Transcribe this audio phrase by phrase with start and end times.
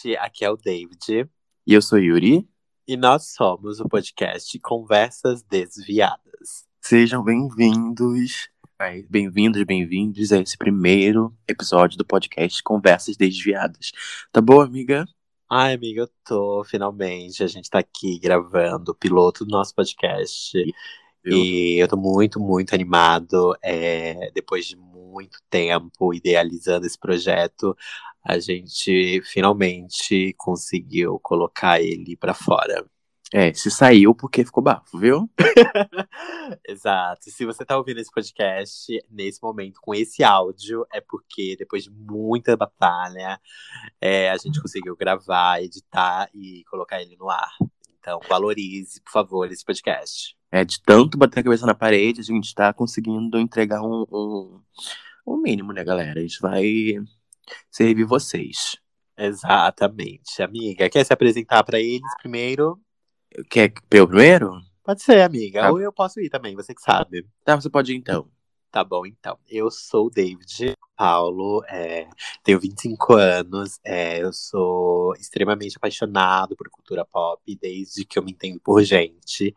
[0.00, 0.16] gente.
[0.16, 1.28] Aqui é o David.
[1.66, 2.48] E eu sou Yuri.
[2.88, 6.66] E nós somos o podcast Conversas Desviadas.
[6.80, 8.48] Sejam bem-vindos,
[9.08, 13.92] bem-vindos, bem-vindos a esse primeiro episódio do podcast Conversas Desviadas.
[14.32, 15.04] Tá bom, amiga?
[15.48, 17.44] Ai, amiga, eu tô, finalmente.
[17.44, 20.56] A gente tá aqui gravando o piloto do nosso podcast.
[21.22, 21.36] Eu...
[21.36, 23.54] E eu tô muito, muito animado.
[23.62, 27.76] É, depois de muito tempo idealizando esse projeto,
[28.24, 32.84] a gente finalmente conseguiu colocar ele para fora.
[33.32, 35.30] É, se saiu porque ficou bafo, viu?
[36.66, 37.30] Exato.
[37.30, 41.90] Se você tá ouvindo esse podcast nesse momento com esse áudio, é porque depois de
[41.90, 43.40] muita batalha,
[44.00, 47.52] é, a gente conseguiu gravar, editar e colocar ele no ar.
[48.00, 50.36] Então, valorize, por favor, esse podcast.
[50.50, 54.60] É, de tanto bater a cabeça na parede, a gente tá conseguindo entregar um, um,
[55.24, 56.18] um mínimo, né, galera?
[56.18, 56.96] A gente vai
[57.70, 58.76] servir vocês.
[59.16, 60.42] Exatamente.
[60.42, 62.80] Amiga, quer se apresentar para eles primeiro?
[63.50, 64.60] Quer eu primeiro?
[64.82, 65.62] Pode ser, amiga.
[65.62, 65.70] Tá.
[65.70, 67.26] Ou eu posso ir também, você que sabe.
[67.44, 68.28] Tá, você pode ir então.
[68.70, 69.38] Tá bom, então.
[69.48, 72.08] Eu sou o David Paulo, é,
[72.44, 78.32] tenho 25 anos, é, eu sou extremamente apaixonado por cultura pop desde que eu me
[78.32, 79.54] entendo por gente.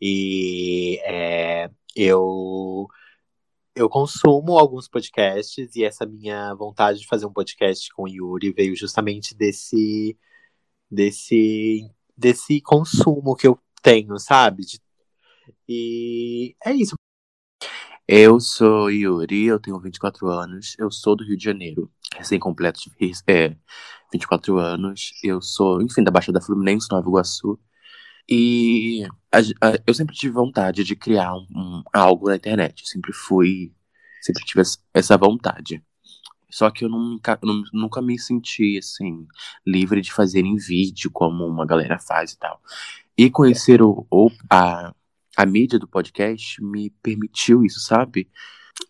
[0.00, 2.86] E é, eu
[3.74, 8.52] eu consumo alguns podcasts e essa minha vontade de fazer um podcast com o Yuri
[8.52, 10.16] veio justamente desse
[10.90, 14.64] desse desse consumo que eu tenho, sabe?
[14.64, 14.80] De,
[15.68, 16.94] e é isso.
[18.06, 23.12] Eu sou Yuri, eu tenho 24 anos, eu sou do Rio de Janeiro, recém-completo de
[23.26, 23.56] é,
[24.12, 27.58] 24 anos, eu sou, enfim, da Baixada Fluminense, Nova Iguaçu,
[28.28, 32.86] e a, a, eu sempre tive vontade de criar um, um, algo na internet, eu
[32.86, 33.72] sempre fui,
[34.22, 34.62] sempre tive
[34.92, 35.82] essa vontade.
[36.50, 37.38] Só que eu nunca,
[37.72, 39.26] nunca me senti, assim,
[39.66, 42.60] livre de fazer em vídeo, como uma galera faz e tal.
[43.18, 44.94] E conhecer o, o a,
[45.36, 48.30] a mídia do podcast me permitiu isso, sabe?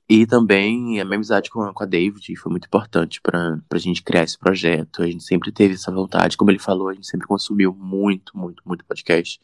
[0.08, 4.02] E também a minha amizade com com a David foi muito importante para a gente
[4.02, 5.02] criar esse projeto.
[5.02, 6.36] A gente sempre teve essa vontade.
[6.36, 9.40] Como ele falou, a gente sempre consumiu muito, muito, muito podcast.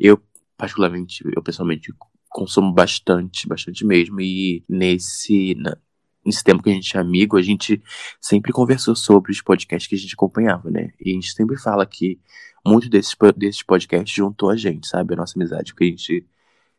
[0.00, 0.22] Eu,
[0.56, 1.92] particularmente, eu pessoalmente
[2.28, 4.20] consumo bastante, bastante mesmo.
[4.20, 5.76] E nesse, na,
[6.24, 7.82] nesse tempo que a gente é amigo, a gente
[8.20, 10.92] sempre conversou sobre os podcasts que a gente acompanhava, né?
[11.00, 12.18] E a gente sempre fala que
[12.66, 15.14] muito desses, desses podcasts juntou a gente, sabe?
[15.14, 16.26] A nossa amizade, porque a gente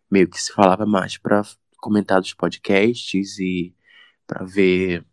[0.09, 1.43] meio que se falava mais para
[1.79, 3.73] comentar dos podcasts e
[4.27, 5.05] para ver,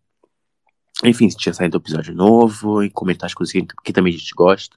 [1.05, 4.35] enfim, se tinha saído episódio novo e comentar as coisas que, que também a gente
[4.35, 4.77] gosta,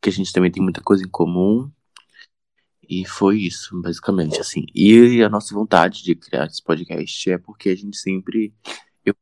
[0.00, 1.70] que a gente também tem muita coisa em comum.
[2.88, 4.66] E foi isso, basicamente, assim.
[4.74, 8.54] E a nossa vontade de criar esse podcast é porque a gente sempre,
[9.04, 9.14] eu,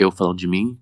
[0.00, 0.80] eu falando de mim,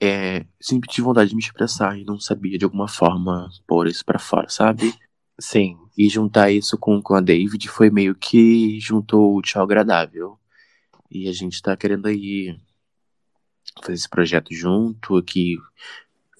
[0.00, 4.04] é, sempre tive vontade de me expressar e não sabia de alguma forma pôr isso
[4.04, 4.94] para fora, sabe?
[5.38, 5.78] Sim.
[5.96, 10.38] E juntar isso com, com a David foi meio que juntou o tchau agradável.
[11.10, 12.58] E a gente tá querendo aí
[13.80, 15.56] fazer esse projeto junto, que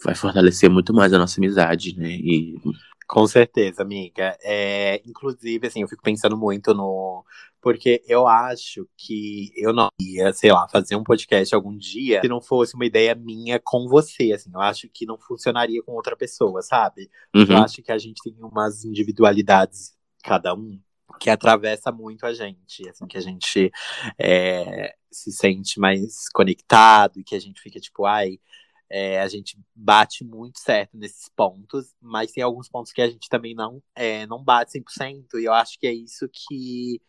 [0.02, 2.10] vai fortalecer muito mais a nossa amizade, né?
[2.10, 2.58] E
[3.06, 4.36] com certeza, amiga.
[4.42, 7.24] É, inclusive, assim, eu fico pensando muito no.
[7.62, 12.28] Porque eu acho que eu não ia, sei lá, fazer um podcast algum dia se
[12.28, 14.50] não fosse uma ideia minha com você, assim.
[14.52, 17.08] Eu acho que não funcionaria com outra pessoa, sabe?
[17.34, 17.46] Uhum.
[17.48, 20.78] Eu acho que a gente tem umas individualidades, cada um,
[21.20, 23.70] que atravessa muito a gente, assim, que a gente
[24.18, 28.40] é, se sente mais conectado e que a gente fica tipo, ai,
[28.90, 33.28] é, a gente bate muito certo nesses pontos, mas tem alguns pontos que a gente
[33.28, 37.00] também não, é, não bate 100%, e eu acho que é isso que,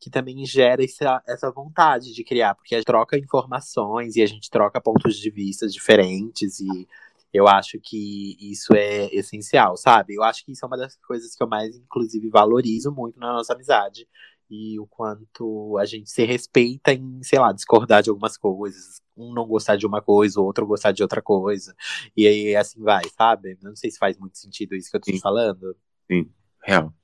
[0.00, 4.26] que também gera essa, essa vontade de criar, porque a gente troca informações e a
[4.26, 6.86] gente troca pontos de vista diferentes, e
[7.32, 10.14] eu acho que isso é essencial, sabe?
[10.14, 13.32] Eu acho que isso é uma das coisas que eu mais, inclusive, valorizo muito na
[13.32, 14.08] nossa amizade,
[14.50, 19.34] e o quanto a gente se respeita em, sei lá, discordar de algumas coisas, um
[19.34, 21.74] não gostar de uma coisa, o outro gostar de outra coisa,
[22.16, 23.58] e aí assim vai, sabe?
[23.62, 25.76] Não sei se faz muito sentido isso que eu tô falando.
[26.10, 26.30] Sim,
[26.62, 26.94] real.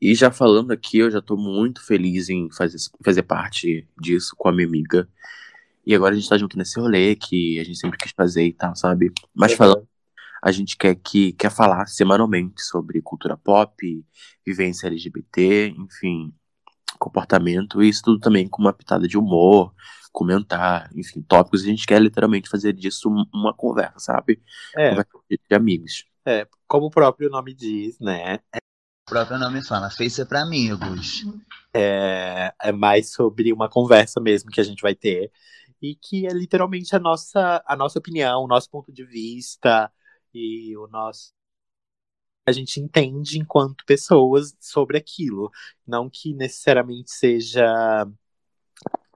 [0.00, 4.48] E já falando aqui, eu já tô muito feliz em fazer, fazer parte disso com
[4.48, 5.08] a minha amiga.
[5.84, 8.52] E agora a gente tá junto nesse rolê que a gente sempre quis fazer e
[8.52, 9.12] tal, sabe?
[9.34, 9.86] Mas falando,
[10.42, 14.04] a gente quer que quer falar semanalmente sobre cultura pop,
[14.46, 16.32] vivência LGBT, enfim,
[16.98, 19.74] comportamento, e isso tudo também com uma pitada de humor,
[20.12, 21.62] comentar, enfim, tópicos.
[21.62, 24.40] A gente quer literalmente fazer disso uma conversa, sabe?
[24.76, 24.90] É.
[24.90, 26.04] Conversa de amigos.
[26.24, 28.38] É, como o próprio nome diz, né?
[29.10, 31.24] Próprio nome fala, feita para amigos.
[31.74, 35.32] É, é mais sobre uma conversa mesmo que a gente vai ter.
[35.82, 39.90] E que é literalmente a nossa, a nossa opinião, o nosso ponto de vista.
[40.32, 41.32] e o nosso
[42.46, 45.50] a gente entende enquanto pessoas sobre aquilo,
[45.86, 48.06] não que necessariamente seja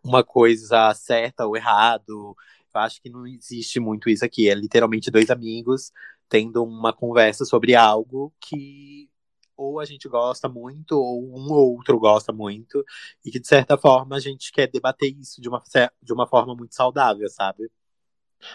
[0.03, 2.37] uma coisa certa ou errado.
[2.75, 4.49] Eu acho que não existe muito isso aqui.
[4.51, 5.93] É literalmente dois amigos
[6.29, 9.09] tendo uma conversa sobre algo que
[9.57, 12.85] ou a gente gosta muito, ou um ou outro gosta muito,
[13.25, 15.63] e que de certa forma a gente quer debater isso de uma,
[16.03, 17.71] de uma forma muito saudável, sabe?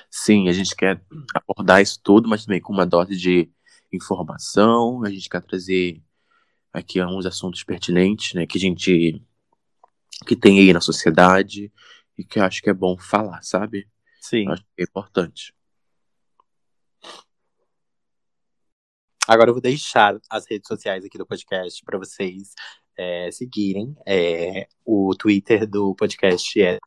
[0.09, 1.01] Sim, a gente quer
[1.33, 3.49] abordar isso tudo, mas também com uma dose de
[3.91, 6.01] informação, a gente quer trazer
[6.71, 9.21] aqui alguns assuntos pertinentes, né, que a gente
[10.27, 11.71] que tem aí na sociedade
[12.17, 13.87] e que eu acho que é bom falar, sabe?
[14.19, 14.45] Sim.
[14.45, 15.53] Eu acho que é importante.
[19.29, 22.55] Agora eu vou deixar as redes sociais aqui do podcast para vocês
[22.97, 23.95] é, seguirem.
[24.03, 26.79] É, o Twitter do podcast é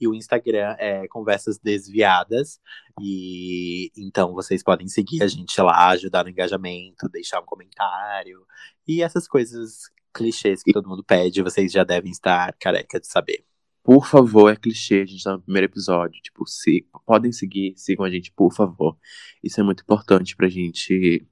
[0.00, 2.60] e o Instagram é Conversas Desviadas.
[3.00, 8.46] E então vocês podem seguir a gente lá, ajudar no engajamento, deixar um comentário
[8.86, 13.47] e essas coisas clichês que todo mundo pede, vocês já devem estar careca de saber.
[13.88, 16.20] Por favor, é clichê, a gente tá no primeiro episódio.
[16.20, 18.98] Tipo, se, podem seguir, sigam a gente, por favor.
[19.42, 21.26] Isso é muito importante pra gente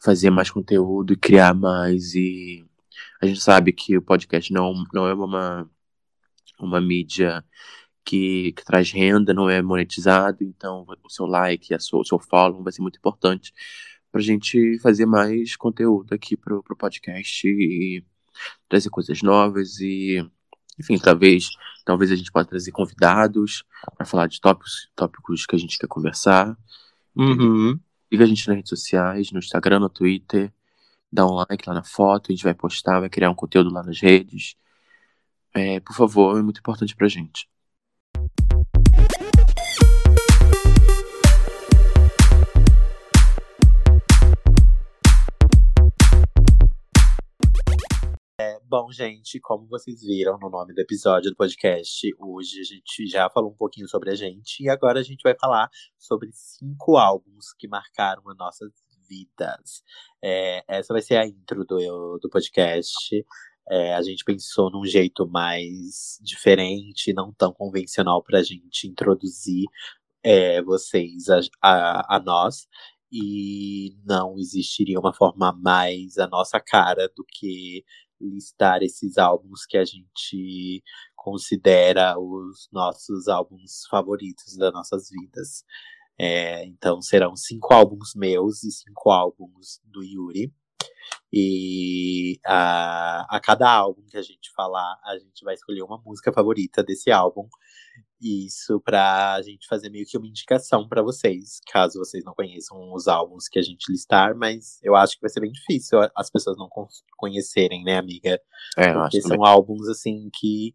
[0.00, 2.14] fazer mais conteúdo e criar mais.
[2.14, 2.64] E
[3.20, 5.68] a gente sabe que o podcast não, não é uma,
[6.60, 7.44] uma mídia
[8.04, 10.44] que, que traz renda, não é monetizado.
[10.44, 13.52] Então, o seu like, a sua, o seu follow vai ser muito importante
[14.12, 18.04] pra gente fazer mais conteúdo aqui pro, pro podcast e
[18.68, 20.24] trazer coisas novas e
[20.78, 21.48] enfim, talvez,
[21.84, 23.64] talvez a gente possa trazer convidados
[23.96, 26.56] para falar de tópicos, tópicos que a gente quer conversar.
[27.16, 27.78] Uhum.
[28.10, 30.52] Siga a gente nas redes sociais, no Instagram, no Twitter.
[31.10, 33.82] Dá um like lá na foto, a gente vai postar, vai criar um conteúdo lá
[33.82, 34.56] nas redes.
[35.54, 37.48] É, por favor, é muito importante pra gente.
[48.70, 53.30] Bom, gente, como vocês viram no nome do episódio do podcast, hoje a gente já
[53.30, 57.54] falou um pouquinho sobre a gente e agora a gente vai falar sobre cinco álbuns
[57.58, 58.70] que marcaram as nossas
[59.08, 59.82] vidas.
[60.22, 63.24] É, essa vai ser a intro do, do podcast.
[63.70, 69.64] É, a gente pensou num jeito mais diferente, não tão convencional para a gente introduzir
[70.22, 72.68] é, vocês a, a, a nós
[73.10, 77.82] e não existiria uma forma mais a nossa cara do que
[78.20, 80.82] listar esses álbuns que a gente
[81.14, 85.64] considera os nossos álbuns favoritos das nossas vidas.
[86.18, 90.52] É, então serão cinco álbuns meus e cinco álbuns do Yuri.
[91.32, 96.32] E a, a cada álbum que a gente falar, a gente vai escolher uma música
[96.32, 97.48] favorita desse álbum
[98.20, 103.06] isso pra gente fazer meio que uma indicação para vocês, caso vocês não conheçam os
[103.06, 106.56] álbuns que a gente listar, mas eu acho que vai ser bem difícil as pessoas
[106.56, 106.68] não
[107.16, 108.40] conhecerem, né, amiga?
[108.76, 109.48] É, Porque são também.
[109.48, 110.74] álbuns assim que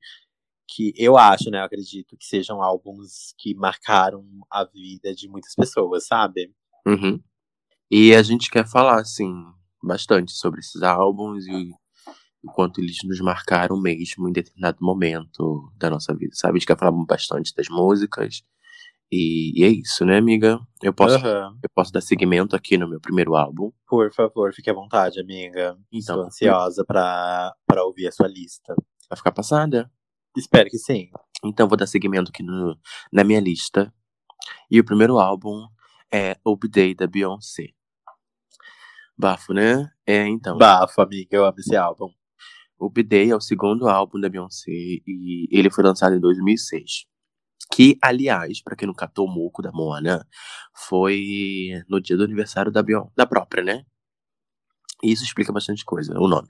[0.65, 5.53] que eu acho, né, eu acredito que sejam álbuns que marcaram a vida de muitas
[5.53, 6.51] pessoas, sabe?
[6.87, 7.21] Uhum.
[7.91, 9.29] E a gente quer falar, assim,
[9.83, 11.71] bastante sobre esses álbuns e
[12.43, 16.57] o quanto eles nos marcaram mesmo em determinado momento da nossa vida, sabe?
[16.57, 18.43] A gente quer falar bastante das músicas.
[19.11, 20.59] E, e é isso, né, amiga?
[20.81, 21.59] Eu posso, uhum.
[21.63, 23.71] eu posso dar seguimento aqui no meu primeiro álbum.
[23.87, 25.77] Por favor, fique à vontade, amiga.
[25.91, 28.75] Então, Estou ansiosa para ouvir a sua lista.
[29.09, 29.89] Vai ficar passada?
[30.35, 31.09] Espero que sim.
[31.45, 32.77] Então, vou dar seguimento aqui no,
[33.11, 33.93] na minha lista.
[34.69, 35.67] E o primeiro álbum
[36.11, 37.69] é Obday, da Beyoncé.
[39.17, 39.89] Bafo, né?
[40.05, 40.57] É, então.
[40.57, 42.09] Bafo, amiga, eu amo esse álbum.
[42.77, 47.05] O B-Day é o segundo álbum da Beyoncé e ele foi lançado em 2006.
[47.71, 50.27] Que, aliás, para quem não catou o moco da Moana,
[50.73, 53.85] foi no dia do aniversário da, Beyoncé, da própria, né?
[55.01, 56.49] Isso explica bastante coisa, o nome.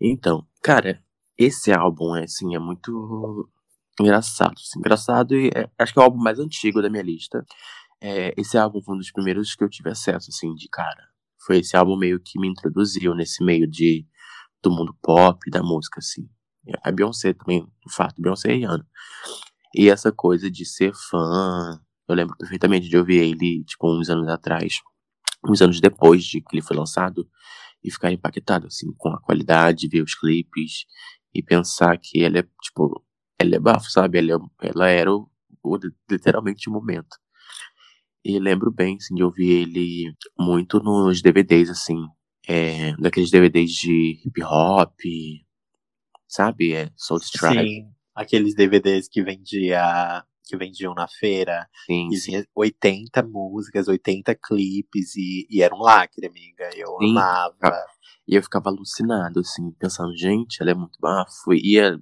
[0.00, 1.02] Então, cara,
[1.38, 3.48] esse álbum é, assim, é muito
[4.00, 4.54] engraçado.
[4.54, 7.44] Assim, engraçado e é, acho que é o álbum mais antigo da minha lista.
[8.00, 11.08] É, esse álbum foi um dos primeiros que eu tive acesso, assim, de cara.
[11.46, 14.04] Foi esse álbum meio que me introduziu nesse meio de
[14.62, 16.28] do mundo pop, da música, assim.
[16.82, 18.86] A Beyoncé também, de fato, Beyoncé e Rihanna.
[19.74, 24.26] E essa coisa de ser fã, eu lembro perfeitamente de ouvir ele, tipo, uns anos
[24.28, 24.80] atrás,
[25.48, 27.28] uns anos depois de que ele foi lançado,
[27.84, 30.86] e ficar impactado, assim, com a qualidade, ver os clipes,
[31.32, 33.04] e pensar que ela é, tipo,
[33.38, 34.18] ela é bafo, sabe?
[34.18, 35.30] Ela, é, ela era o,
[35.62, 35.78] o,
[36.10, 37.16] literalmente o momento.
[38.28, 41.96] E lembro bem, assim, de ouvir ele muito nos DVDs, assim,
[42.48, 44.98] é, daqueles DVDs de hip hop,
[46.26, 46.74] sabe?
[46.74, 47.68] É Soul Strike.
[47.68, 51.68] Sim, aqueles DVDs que vendia que vendiam na feira.
[51.86, 56.68] Sim, E tinha 80 músicas, 80 clipes, e, e era um lacre, amiga.
[56.74, 57.84] Eu Sim, amava.
[58.26, 61.52] E eu ficava alucinado, assim, pensando, gente, ela é muito bafo.
[61.52, 61.96] E é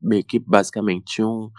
[0.00, 1.50] meio que basicamente um,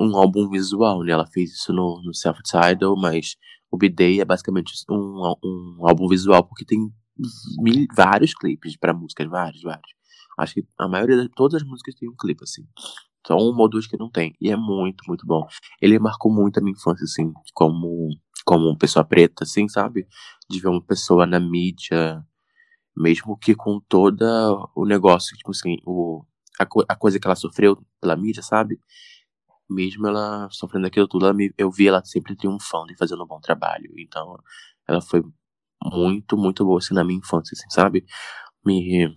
[0.00, 1.12] um álbum visual, né?
[1.12, 3.36] Ela fez isso no, no Self-Title, mas
[3.70, 6.78] o B-Day é basicamente um, um álbum visual, porque tem
[7.58, 9.90] mil, vários clipes pra músicas, vários, vários.
[10.38, 12.62] Acho que a maioria de todas as músicas tem um clipe, assim.
[13.26, 14.34] Só uma ou duas que não tem.
[14.40, 15.46] E é muito, muito bom.
[15.80, 18.08] Ele marcou muito a minha infância, assim, como,
[18.46, 20.06] como pessoa preta, assim, sabe?
[20.48, 22.24] De ver uma pessoa na mídia,
[22.96, 24.26] mesmo que com toda
[24.74, 26.24] o negócio, tipo assim, o,
[26.58, 28.80] a, a coisa que ela sofreu pela mídia, sabe?
[29.70, 33.26] Mesmo ela sofrendo aquilo tudo, ela me- eu vi ela sempre triunfando e fazendo um
[33.26, 33.92] bom trabalho.
[33.98, 34.36] Então,
[34.88, 35.22] ela foi
[35.84, 38.04] muito, muito boa, assim, na minha infância, assim, sabe?
[38.66, 39.08] Me,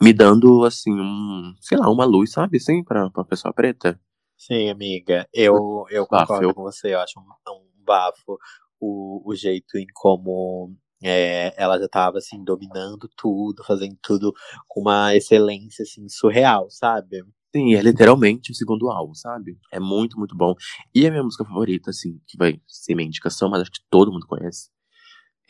[0.00, 4.00] me dando, assim, um, sei lá, uma luz, sabe, assim, pra, pra pessoa preta.
[4.36, 5.28] Sim, amiga.
[5.32, 6.94] Eu, eu Bafo, concordo eu- com você.
[6.94, 8.38] Eu acho um, um bafo
[8.80, 14.32] o, o jeito em como é, ela já tava, assim, dominando tudo, fazendo tudo
[14.68, 17.22] com uma excelência, assim, surreal, sabe?
[17.54, 19.58] Sim, é literalmente o segundo álbum, sabe?
[19.72, 20.54] É muito, muito bom.
[20.94, 24.12] E a minha música favorita, assim, que vai ser minha indicação, mas acho que todo
[24.12, 24.70] mundo conhece,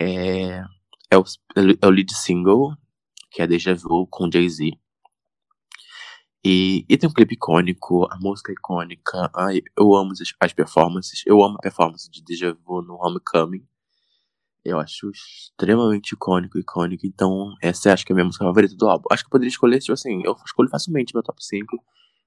[0.01, 0.63] é,
[1.11, 1.25] é, o,
[1.83, 2.77] é o lead single,
[3.33, 4.71] que é Deja Vu com Jay-Z.
[6.45, 9.31] E, e tem um clipe icônico, a música é icônica.
[9.37, 11.23] Ai, eu amo as, as performances.
[11.27, 13.67] Eu amo a performance de Deja Vu no Homecoming.
[14.69, 17.07] Eu acho extremamente icônico, icônico.
[17.07, 19.05] Então, essa acho que é a minha música favorita do álbum.
[19.11, 21.83] Acho que eu poderia escolher, tipo assim, eu escolho facilmente meu top 5.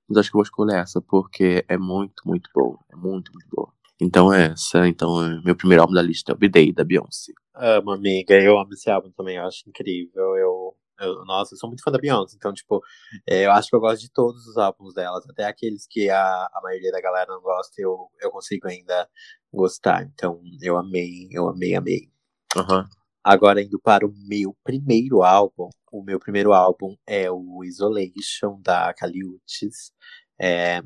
[0.09, 2.77] Mas acho que eu vou escolher essa, porque é muito, muito boa.
[2.91, 3.71] É muito, muito boa.
[3.99, 4.87] Então é essa.
[4.87, 7.31] Então, é meu primeiro álbum da lista é o B-Day, da Beyoncé.
[7.55, 8.35] Amo, amiga.
[8.41, 9.37] Eu amo esse álbum também.
[9.37, 10.35] Eu acho incrível.
[10.37, 12.35] Eu, eu- nossa, eu sou muito fã da Beyoncé.
[12.37, 12.81] Então, tipo,
[13.27, 15.27] é, eu acho que eu gosto de todos os álbuns delas.
[15.29, 19.07] Até aqueles que a, a maioria da galera não gosta, eu, eu consigo ainda
[19.53, 20.03] gostar.
[20.03, 22.09] Então, eu amei, eu amei, amei.
[22.55, 22.87] Aham.
[23.23, 25.69] Agora, indo para o meu primeiro álbum.
[25.91, 29.91] O meu primeiro álbum é o Isolation, da Kali Uchis.
[30.39, 30.81] É,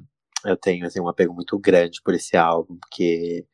[0.46, 3.46] eu tenho assim, um apego muito grande por esse álbum, porque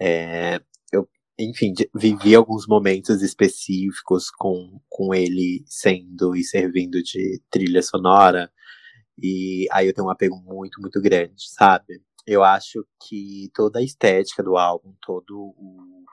[0.00, 0.60] é,
[0.92, 8.50] eu, enfim, vivi alguns momentos específicos com, com ele sendo e servindo de trilha sonora.
[9.22, 12.02] E aí eu tenho um apego muito, muito grande, sabe?
[12.26, 16.04] Eu acho que toda a estética do álbum, todo o,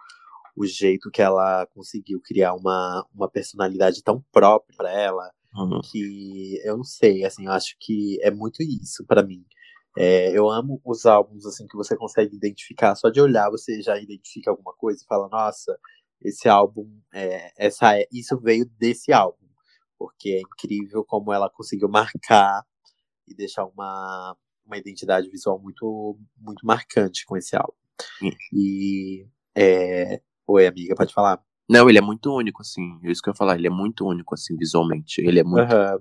[0.59, 5.79] o jeito que ela conseguiu criar uma, uma personalidade tão própria pra ela, Uhum.
[5.89, 9.43] que eu não sei, assim, eu acho que é muito isso pra mim.
[9.97, 13.97] É, eu amo os álbuns assim que você consegue identificar, só de olhar você já
[13.97, 15.75] identifica alguma coisa e fala, nossa,
[16.21, 19.47] esse álbum, é, essa, é- isso veio desse álbum,
[19.97, 21.89] porque é incrível como ela conseguiu
[22.21, 22.63] marcar
[23.27, 24.35] e deixar uma,
[24.65, 27.73] uma identidade visual muito, muito marcante com esse álbum.
[28.19, 28.31] Sim.
[28.53, 30.21] E é...
[30.53, 31.41] oi, amiga, pode falar?
[31.69, 32.99] Não, ele é muito único, assim.
[33.03, 33.55] É isso que eu ia falar.
[33.55, 35.21] Ele é muito único, assim, visualmente.
[35.21, 35.99] Ele é muito Aham.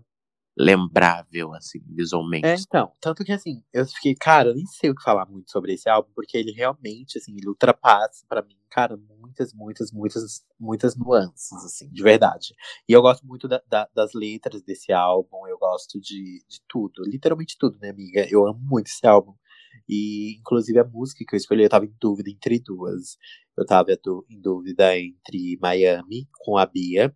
[0.56, 2.46] lembrável, assim, visualmente.
[2.46, 5.50] É, então, tanto que assim, eu fiquei, cara, eu nem sei o que falar muito
[5.50, 10.44] sobre esse álbum, porque ele realmente, assim, ele ultrapassa pra mim, cara, muitas, muitas, muitas,
[10.58, 12.54] muitas nuances, assim, de verdade.
[12.88, 17.04] E eu gosto muito da- da- das letras desse álbum, eu gosto de, de tudo,
[17.04, 18.26] literalmente tudo, né, amiga?
[18.30, 19.34] Eu amo muito esse álbum.
[19.88, 23.16] E, inclusive, a música que eu escolhi, eu tava em dúvida entre duas.
[23.56, 27.14] Eu tava em dúvida entre Miami, com a Bia,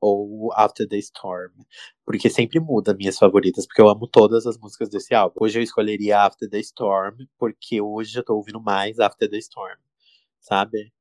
[0.00, 1.52] ou After the Storm.
[2.04, 5.36] Porque sempre muda minhas favoritas, porque eu amo todas as músicas desse álbum.
[5.40, 9.78] Hoje eu escolheria After the Storm, porque hoje eu tô ouvindo mais After the Storm,
[10.40, 10.92] sabe?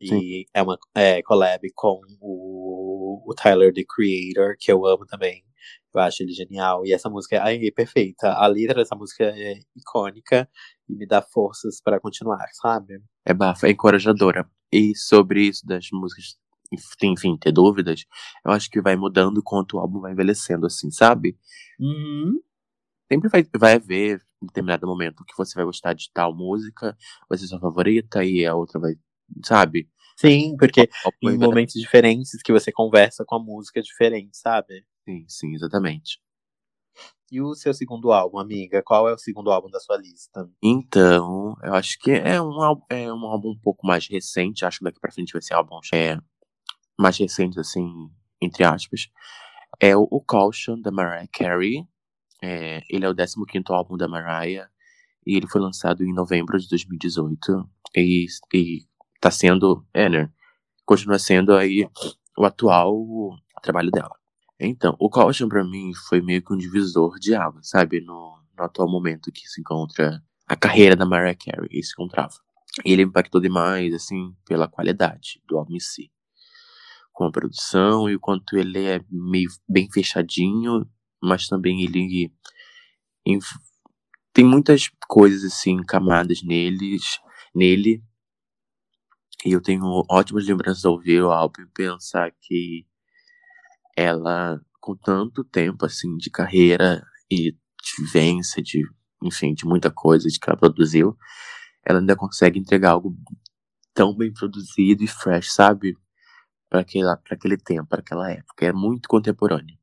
[0.00, 5.44] E é uma é, collab com o, o Tyler, the Creator, que eu amo também.
[5.94, 6.84] Eu acho ele genial.
[6.86, 8.32] E essa música é perfeita.
[8.32, 10.48] A letra dessa música é icônica
[10.88, 13.00] e me dá forças pra continuar, sabe?
[13.24, 14.48] É bafa, é encorajadora.
[14.72, 16.36] E sobre isso das músicas,
[16.72, 18.04] enf- enfim, ter dúvidas,
[18.44, 21.36] eu acho que vai mudando enquanto o álbum vai envelhecendo, assim, sabe?
[21.78, 22.40] Uhum.
[23.10, 26.96] Sempre vai, vai haver em determinado momento que você vai gostar de tal música,
[27.28, 28.94] vai ser sua favorita, e a outra vai,
[29.44, 29.88] sabe?
[30.16, 30.88] Sim, porque
[31.22, 34.84] em momentos diferentes que você conversa com a música diferente, sabe?
[35.06, 36.20] Sim, sim, exatamente.
[37.30, 38.82] E o seu segundo álbum, amiga?
[38.82, 40.48] Qual é o segundo álbum da sua lista?
[40.62, 44.64] Então, eu acho que é um, álbum- é um álbum um pouco mais recente.
[44.64, 46.18] Acho que daqui pra frente vai ser álbuns é,
[46.98, 47.88] mais recentes, assim,
[48.42, 49.08] entre aspas.
[49.80, 51.86] É o, o Caution, da Mariah Carey.
[52.42, 54.68] É, ele é o 15º álbum da Mariah.
[55.26, 57.68] E ele foi lançado em novembro de 2018.
[57.96, 58.86] E, e
[59.20, 60.30] tá sendo, é, né?
[60.86, 61.88] Continua sendo aí
[62.38, 62.96] o atual
[63.62, 64.14] trabalho dela.
[64.58, 68.00] Então, o Caution pra mim foi meio que um divisor de água, sabe?
[68.00, 72.36] No, no atual momento que se encontra a carreira da Mariah Carey, esse contrato.
[72.84, 76.10] E ele impactou demais, assim, pela qualidade do álbum em si.
[77.12, 80.86] Com a produção e o quanto ele é meio bem fechadinho,
[81.22, 82.32] mas também ele
[84.32, 87.20] tem muitas coisas, assim, camadas neles,
[87.54, 88.02] nele.
[89.44, 92.84] E eu tenho ótimas lembranças ao ouvir o álbum e pensar que
[93.96, 98.82] ela, com tanto tempo, assim, de carreira e de vivência, de,
[99.22, 101.16] enfim, de muita coisa de que ela produziu,
[101.84, 103.16] ela ainda consegue entregar algo
[103.92, 105.96] tão bem produzido e fresh, sabe?
[106.68, 108.66] Para aquele, aquele tempo, para aquela época.
[108.66, 109.78] É muito contemporâneo.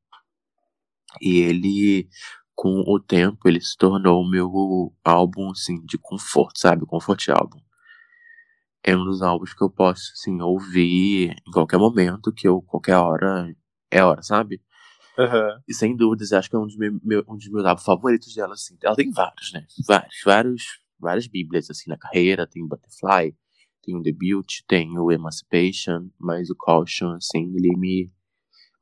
[1.22, 2.10] E ele,
[2.56, 6.86] com o tempo, ele se tornou o meu álbum, assim, de conforto, sabe?
[6.86, 7.60] Comfort álbum.
[8.84, 12.98] É um dos álbuns que eu posso, assim, ouvir em qualquer momento, que eu, qualquer
[12.98, 13.56] hora,
[13.92, 14.62] é hora, sabe?
[15.18, 15.60] Uhum.
[15.68, 18.54] E sem dúvidas, acho que é um dos, meus, um dos meus álbuns favoritos dela,
[18.54, 18.78] assim.
[18.82, 19.66] Ela tem vários, né?
[19.86, 20.64] Vários, vários,
[21.00, 22.48] várias bíblias, assim, na carreira.
[22.48, 23.36] Tem Butterfly,
[23.84, 28.12] tem o Debut, tem o Emancipation, mas o Caution, assim, ele me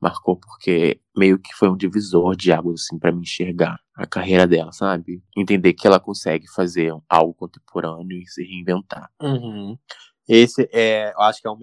[0.00, 4.46] marcou porque meio que foi um divisor de águas, assim, para me enxergar a carreira
[4.46, 5.22] dela, sabe?
[5.36, 9.10] Entender que ela consegue fazer algo contemporâneo e se reinventar.
[9.20, 9.76] Uhum.
[10.28, 11.58] Esse é, eu acho que é um,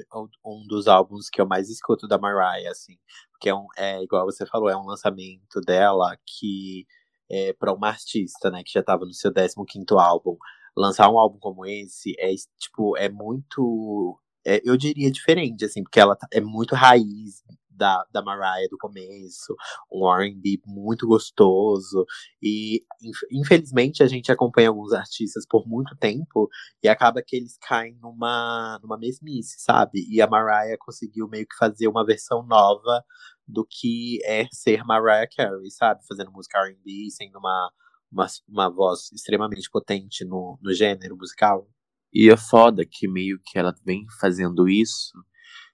[0.46, 2.98] um dos álbuns que eu mais escuto da Mariah, assim.
[3.32, 6.86] Porque é, um, é igual você falou, é um lançamento dela que
[7.30, 10.38] é para uma artista, né, que já estava no seu 15 álbum,
[10.76, 16.00] lançar um álbum como esse é tipo é muito é, eu diria diferente assim porque
[16.00, 17.44] ela tá, é muito raiz
[17.78, 19.56] da, da Mariah do começo,
[19.92, 22.06] um R&B muito gostoso
[22.42, 22.84] e
[23.32, 26.50] infelizmente a gente acompanha alguns artistas por muito tempo
[26.84, 30.06] e acaba que eles caem numa numa mesmice, sabe?
[30.10, 33.04] E a Mariah conseguiu meio que fazer uma versão nova
[33.48, 36.02] do que é ser Mariah Carey, sabe?
[36.08, 37.72] Fazendo música R&B, sendo uma
[38.12, 41.68] uma, uma voz extremamente potente no, no gênero musical.
[42.14, 45.12] E é foda que meio que ela vem fazendo isso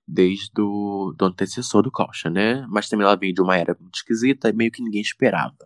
[0.07, 2.65] desde o do antecessor do Caution, né?
[2.69, 5.57] Mas também ela veio de uma era muito esquisita e meio que ninguém esperava.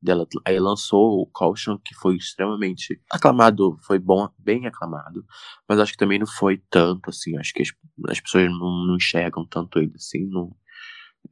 [0.00, 5.24] Dela, aí lançou o Caution, que foi extremamente aclamado, foi bom, bem aclamado,
[5.68, 7.68] mas acho que também não foi tanto, assim, acho que as,
[8.08, 10.52] as pessoas não, não, enxergam tanto ele, assim, não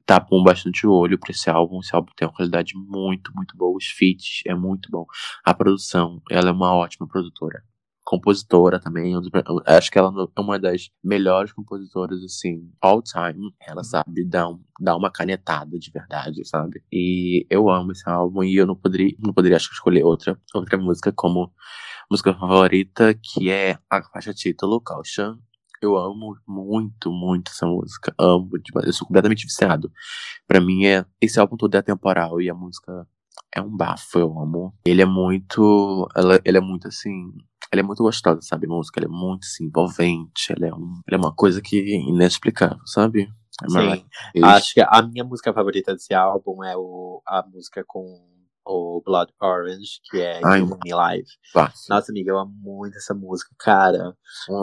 [0.07, 3.77] tapam bastante o olho pra esse álbum, esse álbum tem uma qualidade muito, muito boa,
[3.77, 5.05] os feats é muito bom,
[5.45, 7.65] a produção, ela é uma ótima produtora,
[8.05, 9.15] compositora também.
[9.67, 13.55] Acho que ela é uma das melhores compositoras, assim, all time.
[13.67, 16.83] Ela sabe dar, um, dar uma canetada de verdade, sabe?
[16.93, 20.79] E eu amo esse álbum e eu não poderia, não poderia acho, escolher outra, outra
[20.79, 21.53] música como
[22.11, 25.39] música favorita, que é a faixa título, Caution.
[25.81, 28.15] Eu amo muito, muito essa música.
[28.19, 28.87] Amo demais.
[28.87, 29.91] Eu sou completamente viciado.
[30.47, 33.07] Pra mim, é, esse álbum todo é atemporal e a música
[33.55, 34.75] é um bafo, eu amo.
[34.85, 36.07] Ele é muito.
[36.15, 37.33] Ela, ele é muito assim.
[37.73, 38.67] Ela é muito gostosa, sabe?
[38.67, 40.53] A música ela é muito assim, envolvente.
[40.57, 43.29] Ela é, um, ela é uma coisa que é inexplicável, sabe?
[43.63, 44.05] É Sim.
[44.43, 48.31] Acho que a minha música favorita desse álbum é o, a música com
[48.65, 51.29] o Blood Orange, que é Ai, Me Live.
[51.89, 54.17] Nossa, amiga, eu amo muito essa música, cara.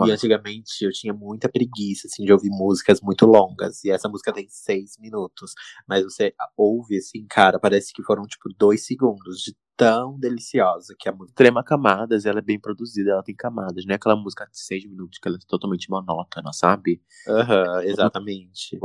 [0.06, 3.84] E antigamente eu tinha muita preguiça, assim, de ouvir músicas muito longas.
[3.84, 5.52] E essa música tem seis minutos.
[5.86, 11.08] Mas você ouve, assim, cara, parece que foram, tipo, dois segundos de tão deliciosa que
[11.08, 11.36] a música.
[11.36, 14.84] Trema camadas, ela é bem produzida, ela tem camadas, não é aquela música de seis
[14.84, 17.00] minutos que ela é totalmente monótona, sabe?
[17.28, 18.78] Aham, uhum, exatamente.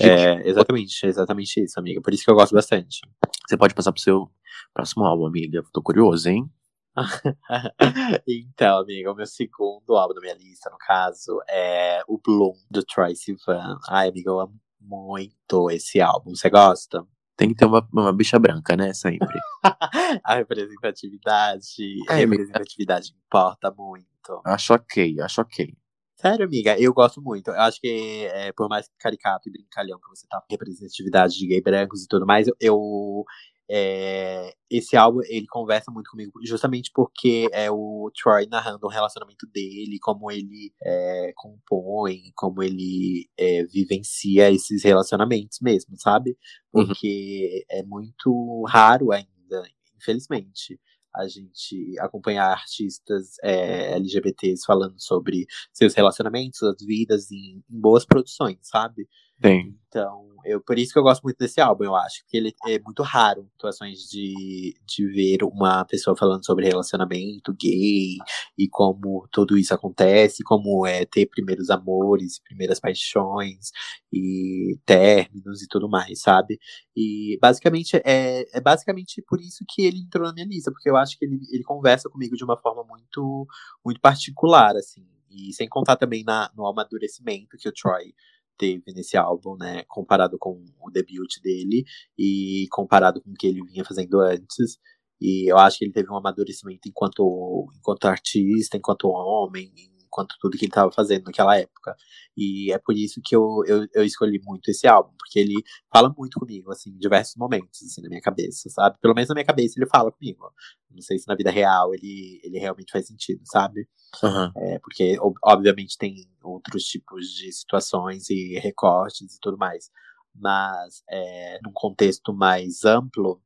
[0.00, 2.00] É, exatamente, exatamente isso, amiga.
[2.00, 3.00] Por isso que eu gosto bastante.
[3.46, 4.30] Você pode passar pro seu
[4.72, 5.64] próximo álbum, amiga.
[5.72, 6.48] Tô curioso, hein?
[8.26, 12.84] então, amiga, o meu segundo álbum da minha lista, no caso, é o Bloom, do
[12.84, 13.78] Troy Sivan.
[13.88, 16.34] Ai, amiga, eu amo muito esse álbum.
[16.34, 17.04] Você gosta?
[17.36, 18.94] Tem que ter uma, uma bicha branca, né?
[18.94, 19.38] Sempre.
[20.24, 21.96] a representatividade.
[22.08, 23.24] É, a representatividade amiga.
[23.26, 24.40] importa muito.
[24.44, 25.74] Acho ok, acho ok.
[26.16, 27.48] Sério, amiga, eu gosto muito.
[27.50, 31.60] Eu acho que, é, por mais caricato e brincalhão que você tá, representatividade de gay
[31.60, 33.24] brancos e tudo mais, eu, eu
[33.68, 39.46] é, esse álbum ele conversa muito comigo justamente porque é o Troy narrando o relacionamento
[39.52, 46.36] dele, como ele é, compõe, como ele é, vivencia esses relacionamentos mesmo, sabe?
[46.72, 46.86] Uhum.
[46.86, 47.78] Porque uhum.
[47.78, 50.78] é muito raro ainda, infelizmente,
[51.16, 58.04] a gente acompanhar artistas é, LGBTs falando sobre seus relacionamentos, suas vidas em, em boas
[58.04, 59.08] produções, sabe?
[59.40, 59.76] Tem.
[59.88, 62.22] Então, eu, por isso que eu gosto muito desse álbum, eu acho.
[62.28, 68.16] Que ele é muito raro situações de, de ver uma pessoa falando sobre relacionamento gay
[68.56, 73.70] e como tudo isso acontece, como é ter primeiros amores, primeiras paixões
[74.12, 76.58] e términos e tudo mais, sabe?
[76.96, 80.96] E basicamente é, é basicamente por isso que ele entrou na minha lista, porque eu
[80.96, 83.46] acho que ele, ele conversa comigo de uma forma muito,
[83.84, 85.04] muito particular, assim.
[85.28, 88.14] E sem contar também na, no amadurecimento que o Troy
[88.56, 89.84] teve nesse álbum, né?
[89.88, 91.84] Comparado com o debut dele
[92.18, 94.78] e comparado com o que ele vinha fazendo antes.
[95.20, 99.72] E eu acho que ele teve um amadurecimento enquanto, enquanto artista, enquanto homem,
[100.16, 101.94] enquanto tudo que ele estava fazendo naquela época.
[102.36, 105.54] E é por isso que eu, eu, eu, escolhi muito esse álbum, porque ele
[105.92, 108.98] fala muito comigo, assim, em diversos momentos, assim, na minha cabeça, sabe?
[109.00, 110.50] Pelo menos na minha cabeça ele fala comigo.
[110.90, 113.86] Não sei se na vida real ele, ele realmente faz sentido, sabe?
[114.22, 114.50] Uhum.
[114.56, 119.90] É, porque, obviamente, tem outros tipos de situações e recortes e tudo mais.
[120.34, 123.42] Mas, é, num contexto mais amplo,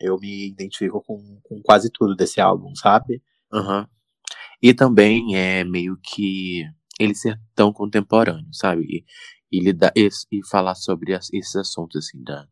[0.00, 3.22] eu me identifico com, com quase tudo desse álbum, sabe?
[3.52, 3.86] Uhum.
[4.62, 6.64] E também é meio que
[6.98, 8.84] ele ser tão contemporâneo, sabe?
[8.84, 9.04] E,
[9.50, 12.46] e, lidar, e, e falar sobre as, esses assuntos, assim, da,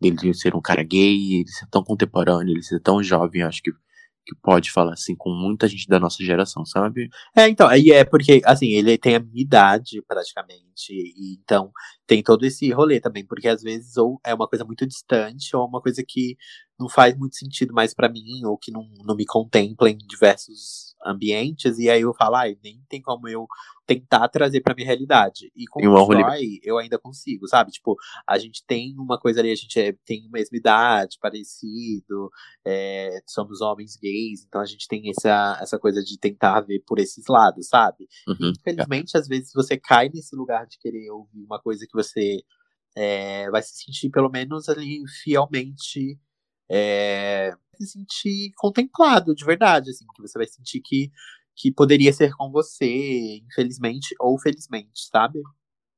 [0.00, 3.70] dele ser um cara gay, ele ser tão contemporâneo, ele ser tão jovem, acho que
[4.24, 7.08] que pode falar assim com muita gente da nossa geração, sabe?
[7.36, 11.72] É, então, aí é porque, assim, ele tem a minha idade praticamente, e então
[12.06, 15.66] tem todo esse rolê também, porque às vezes ou é uma coisa muito distante, ou
[15.66, 16.36] uma coisa que
[16.78, 20.94] não faz muito sentido mais para mim, ou que não, não me contempla em diversos
[21.04, 23.46] ambientes, e aí eu falo, ai, nem tem como eu
[23.86, 25.50] tentar trazer pra minha realidade.
[25.56, 27.72] E com o Troy, eu ainda consigo, sabe?
[27.72, 32.30] Tipo, a gente tem uma coisa ali, a gente é, tem a mesma idade, parecido,
[32.64, 36.98] é, somos homens gays, então a gente tem essa, essa coisa de tentar ver por
[36.98, 38.08] esses lados, sabe?
[38.28, 38.52] Uhum.
[38.58, 42.42] Infelizmente, às vezes você cai nesse lugar de querer ouvir uma coisa que você
[42.96, 46.18] é, vai se sentir, pelo menos ali, fielmente
[46.72, 51.10] é, se sentir contemplado de verdade, assim, que você vai sentir que,
[51.54, 55.38] que poderia ser com você, infelizmente ou felizmente, sabe?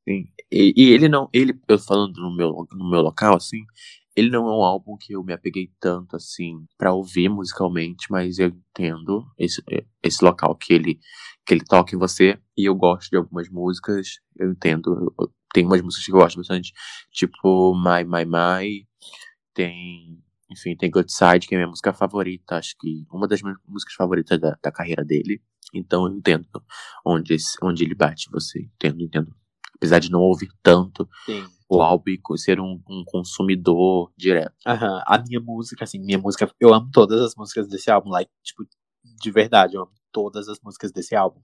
[0.07, 0.25] Sim.
[0.51, 3.63] E, e, ele não, ele, eu falando no meu, no meu local, assim,
[4.17, 8.39] ele não é um álbum que eu me apeguei tanto, assim, para ouvir musicalmente, mas
[8.39, 9.63] eu entendo esse,
[10.03, 10.99] esse local que ele,
[11.47, 15.15] que ele toca em você, e eu gosto de algumas músicas, eu entendo,
[15.53, 16.73] tem umas músicas que eu gosto bastante,
[17.13, 18.87] tipo My My My,
[19.55, 20.24] tem
[20.55, 23.95] enfim, tem Good Side, que é minha música favorita, acho que uma das minhas músicas
[23.95, 25.43] favoritas da, da carreira dele.
[25.73, 26.47] Então eu entendo
[27.05, 28.61] onde, onde ele bate você.
[28.61, 29.35] Entendo, entendo.
[29.77, 31.45] Apesar de não ouvir tanto Sim.
[31.69, 34.55] o álbum e ser um, um consumidor direto.
[34.67, 35.03] Aham.
[35.05, 36.49] A minha música, assim, minha música.
[36.61, 38.65] Eu amo todas as músicas desse álbum, like, tipo,
[39.03, 41.41] de verdade, eu amo todas as músicas desse álbum.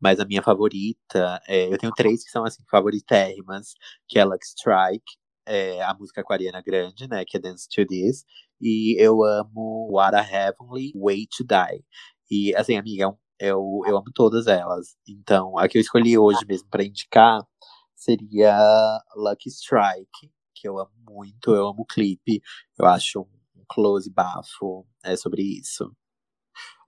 [0.00, 3.74] Mas a minha favorita, é, eu tenho três que são assim, favoritérrimas,
[4.08, 5.04] que é Luck Strike,
[5.46, 8.24] é, a música com a Ariana Grande, né, que é Dance to This,
[8.60, 11.84] e eu amo What a Heavenly Way to Die.
[12.30, 14.96] E, assim, amiga, é eu, eu amo todas elas.
[15.08, 17.46] Então, a que eu escolhi hoje mesmo para indicar
[17.94, 18.56] seria
[19.16, 22.40] Lucky Strike, que eu amo muito, eu amo o clipe,
[22.78, 25.94] eu acho um close bafo, é sobre isso.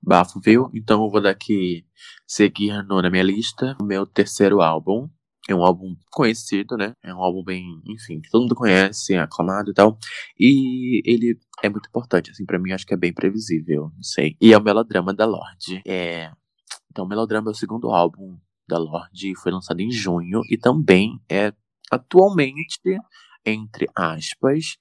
[0.02, 0.70] Bafo, viu?
[0.74, 1.84] Então eu vou daqui
[2.26, 5.08] seguir na minha lista o meu terceiro álbum,
[5.48, 6.94] é um álbum conhecido, né?
[7.02, 9.98] É um álbum bem, enfim, que todo mundo conhece, é aclamado e tal.
[10.38, 14.37] E ele é muito importante, assim, para mim acho que é bem previsível, não sei.
[14.40, 15.82] E é o Melodrama da Lorde.
[15.87, 16.30] É...
[16.90, 21.20] Então, o Melodrama é o segundo álbum da Lorde, foi lançado em junho e também
[21.30, 21.52] é
[21.90, 22.98] atualmente,
[23.44, 24.76] entre aspas,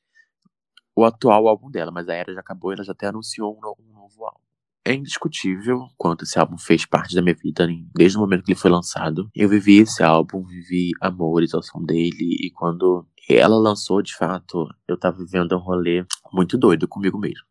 [0.96, 4.26] o atual álbum dela, mas a era já acabou ela já até anunciou um novo
[4.26, 4.40] álbum.
[4.88, 8.60] É indiscutível quanto esse álbum fez parte da minha vida desde o momento que ele
[8.60, 9.28] foi lançado.
[9.34, 14.68] Eu vivi esse álbum, vivi amores ao som dele, e quando ela lançou, de fato,
[14.88, 17.46] eu tava vivendo um rolê muito doido comigo mesmo.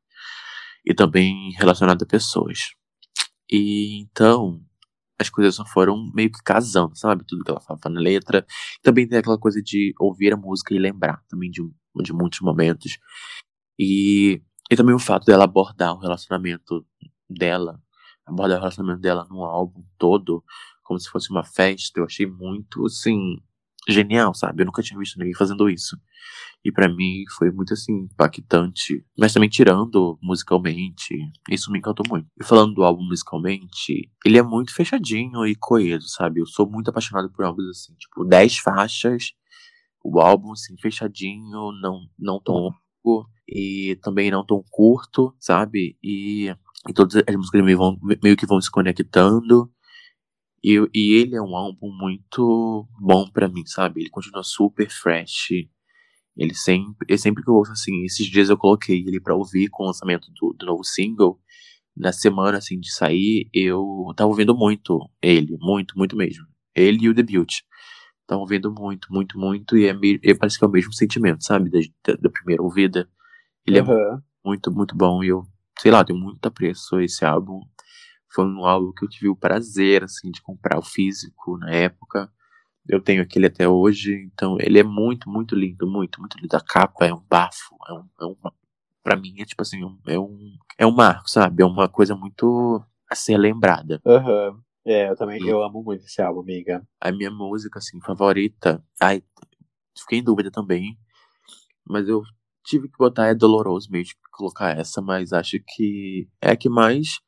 [0.86, 2.70] E também relacionado a pessoas.
[3.50, 4.60] E então,
[5.18, 7.24] as coisas só foram meio que casando, sabe?
[7.26, 8.46] Tudo que ela falava na letra.
[8.80, 11.62] Também tem aquela coisa de ouvir a música e lembrar também de,
[12.02, 12.96] de muitos momentos.
[13.76, 16.86] E, e também o fato dela abordar o relacionamento
[17.28, 17.80] dela,
[18.26, 20.44] abordar o relacionamento dela no álbum todo,
[20.82, 23.36] como se fosse uma festa, eu achei muito, assim,
[23.88, 24.62] genial, sabe?
[24.62, 25.96] Eu nunca tinha visto ninguém fazendo isso.
[26.64, 29.04] E para mim foi muito, assim, impactante.
[29.18, 31.14] Mas também tirando musicalmente,
[31.50, 32.26] isso me encantou muito.
[32.40, 36.40] E falando do álbum musicalmente, ele é muito fechadinho e coeso, sabe?
[36.40, 39.32] Eu sou muito apaixonado por álbuns, assim, tipo, 10 faixas,
[40.02, 45.98] o álbum, assim, fechadinho, não, não tão longo e também não tão curto, sabe?
[46.02, 46.54] E
[46.88, 49.70] e todas as músicas meio, vão, meio que vão se conectando.
[50.62, 54.00] E, e ele é um álbum muito bom pra mim, sabe?
[54.00, 55.48] Ele continua super fresh.
[56.36, 59.84] Ele sempre, sempre que eu ouço assim, esses dias eu coloquei ele pra ouvir com
[59.84, 61.40] o lançamento do, do novo single.
[61.96, 63.84] Na semana assim de sair, eu
[64.16, 66.46] tava ouvindo muito ele, muito, muito mesmo.
[66.74, 67.52] Ele e o debut.
[68.26, 71.44] Tava ouvindo muito, muito, muito, e é, me- é- parece que é o mesmo sentimento,
[71.44, 71.70] sabe?
[71.70, 73.08] Da, da, da primeira ouvida.
[73.66, 74.22] Ele é Aham.
[74.44, 75.24] muito, muito bom.
[75.24, 75.46] E eu,
[75.78, 77.60] sei lá, tenho muito apreço a esse álbum.
[78.32, 82.30] Foi um álbum que eu tive o prazer, assim, de comprar o físico na época.
[82.88, 86.54] Eu tenho aquele até hoje, então ele é muito, muito lindo, muito, muito lindo.
[86.56, 88.52] A capa é um bafo, é um, é uma,
[89.02, 91.62] pra mim é tipo assim, é um, é um marco, sabe?
[91.62, 94.02] É uma coisa muito a ser lembrada.
[94.04, 94.60] Aham.
[94.86, 95.48] É, eu também, Sim.
[95.48, 96.86] eu amo muito esse álbum, amiga.
[97.00, 99.22] A minha música, assim, favorita, ai,
[99.98, 100.98] fiquei em dúvida também,
[101.86, 102.22] mas eu
[102.64, 107.20] tive que botar é doloroso mesmo, colocar essa, mas acho que é a que mais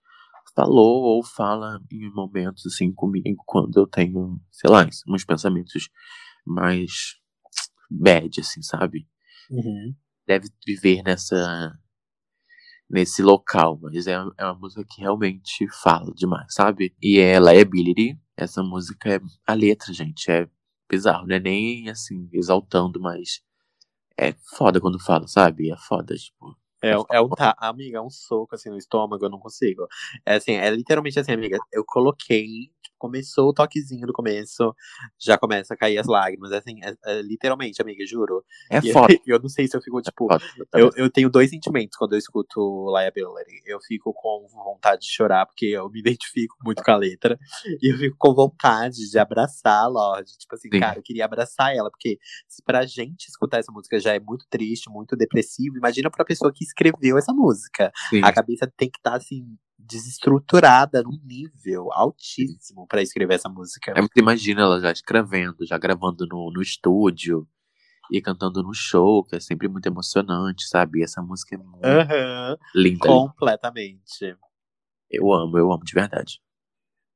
[0.54, 5.90] falou ou fala em momentos, assim, comigo, quando eu tenho, sei lá, uns pensamentos
[6.46, 7.16] mais
[7.90, 9.06] bad, assim, sabe?
[9.50, 9.94] Uhum.
[10.26, 11.78] Deve viver nessa,
[12.88, 16.94] nesse local, mas é, é uma música que realmente fala demais, sabe?
[17.02, 20.48] E é Liability, essa música é a letra, gente, é
[20.90, 23.42] bizarro, não é nem assim, exaltando, mas
[24.18, 25.70] é foda quando fala, sabe?
[25.70, 26.56] É foda, tipo.
[26.82, 29.86] É, é um tá, amiga, é um soco assim no estômago, eu não consigo.
[30.24, 34.74] É assim, é literalmente assim, amiga, eu coloquei, começou o toquezinho do começo,
[35.18, 38.44] já começa a cair as lágrimas, é assim, é, é literalmente, amiga, juro.
[38.70, 39.14] É E foda.
[39.26, 42.12] eu não sei se eu fico, é tipo, foda, eu, eu tenho dois sentimentos quando
[42.12, 43.62] eu escuto Liability.
[43.66, 47.38] Eu fico com vontade de chorar, porque eu me identifico muito com a letra.
[47.80, 50.36] E eu fico com vontade de abraçar a Lorde.
[50.38, 50.80] Tipo assim, Sim.
[50.80, 54.46] cara, eu queria abraçar ela, porque se pra gente escutar essa música já é muito
[54.48, 57.92] triste, muito depressivo, imagina pra pessoa que escreveu essa música.
[58.08, 58.20] Sim.
[58.22, 63.92] A cabeça tem que estar, assim, desestruturada num nível altíssimo pra escrever essa música.
[63.96, 67.46] É, você imagina ela já escrevendo, já gravando no, no estúdio
[68.10, 71.00] e cantando no show, que é sempre muito emocionante, sabe?
[71.00, 72.98] E essa música é muito Aham, linda.
[73.00, 74.36] completamente.
[75.10, 76.40] Eu amo, eu amo de verdade.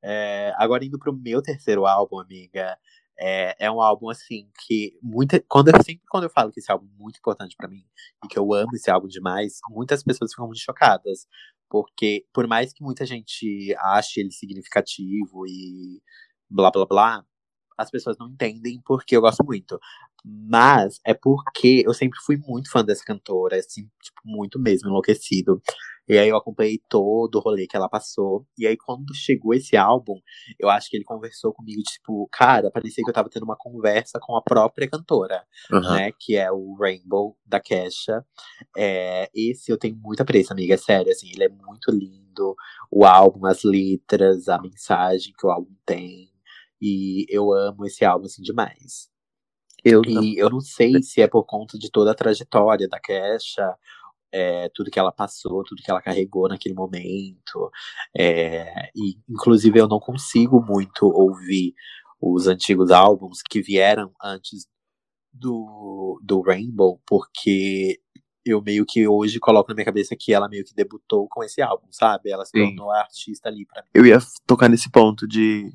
[0.03, 2.77] É, agora indo pro meu terceiro álbum, amiga,
[3.19, 6.71] é, é um álbum assim que muita, quando eu, sempre quando eu falo que esse
[6.71, 7.85] álbum é muito importante pra mim
[8.25, 11.27] e que eu amo esse álbum demais, muitas pessoas ficam muito chocadas,
[11.71, 16.01] porque por mais que muita gente ache ele significativo e
[16.49, 17.25] blá blá blá,
[17.81, 19.79] as pessoas não entendem porque eu gosto muito.
[20.23, 25.61] Mas é porque eu sempre fui muito fã dessa cantora, assim, tipo, muito mesmo, enlouquecido.
[26.07, 28.45] E aí eu acompanhei todo o rolê que ela passou.
[28.57, 30.15] E aí, quando chegou esse álbum,
[30.59, 34.19] eu acho que ele conversou comigo, tipo, cara, parecia que eu tava tendo uma conversa
[34.21, 35.95] com a própria cantora, Aham.
[35.95, 36.11] né?
[36.19, 38.25] Que é o Rainbow da Kesha.
[38.75, 42.55] É, esse eu tenho muita apreço, amiga, é sério, assim, ele é muito lindo.
[42.91, 46.30] O álbum, as letras, a mensagem que o álbum tem.
[46.81, 49.09] E eu amo esse álbum, assim, demais.
[49.83, 53.75] Eu E eu não sei se é por conta de toda a trajetória da Kesha,
[54.31, 57.69] é, tudo que ela passou, tudo que ela carregou naquele momento.
[58.17, 61.73] É, e, inclusive, eu não consigo muito ouvir
[62.21, 64.67] os antigos álbuns que vieram antes
[65.33, 67.99] do, do Rainbow, porque
[68.45, 71.61] eu meio que hoje coloco na minha cabeça que ela meio que debutou com esse
[71.61, 72.31] álbum, sabe?
[72.31, 72.65] Ela se Sim.
[72.75, 73.89] tornou a artista ali pra mim.
[73.93, 75.71] eu ia tocar nesse ponto de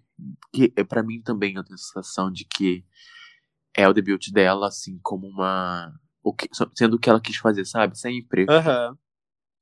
[0.53, 2.85] que é, para mim também eu tenho a sensação de que
[3.75, 7.65] é o debut dela assim como uma o que, sendo o que ela quis fazer,
[7.65, 7.97] sabe?
[7.97, 8.97] Sempre Aham.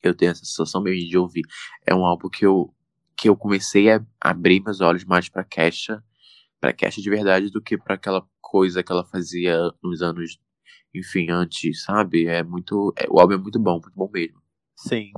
[0.02, 1.42] eu tenho essa sensação mesmo de ouvir.
[1.86, 2.74] É um álbum que eu
[3.16, 6.02] que eu comecei a abrir meus olhos mais pra Kesha,
[6.60, 10.38] pra Kesha de verdade do que pra aquela coisa que ela fazia nos anos
[10.94, 12.26] enfim, antes, sabe?
[12.26, 14.40] É muito é, o álbum é muito bom, muito bom mesmo.
[14.76, 15.10] Sim.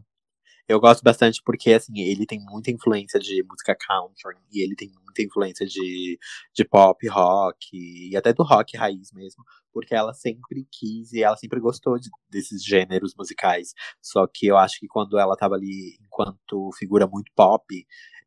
[0.69, 4.91] Eu gosto bastante porque, assim, ele tem muita influência de música country, e ele tem
[5.05, 6.19] muita influência de,
[6.55, 11.37] de pop, rock, e até do rock raiz mesmo, porque ela sempre quis e ela
[11.37, 13.75] sempre gostou de- desses gêneros musicais.
[14.03, 17.65] Só que eu acho que quando ela tava ali enquanto figura muito pop,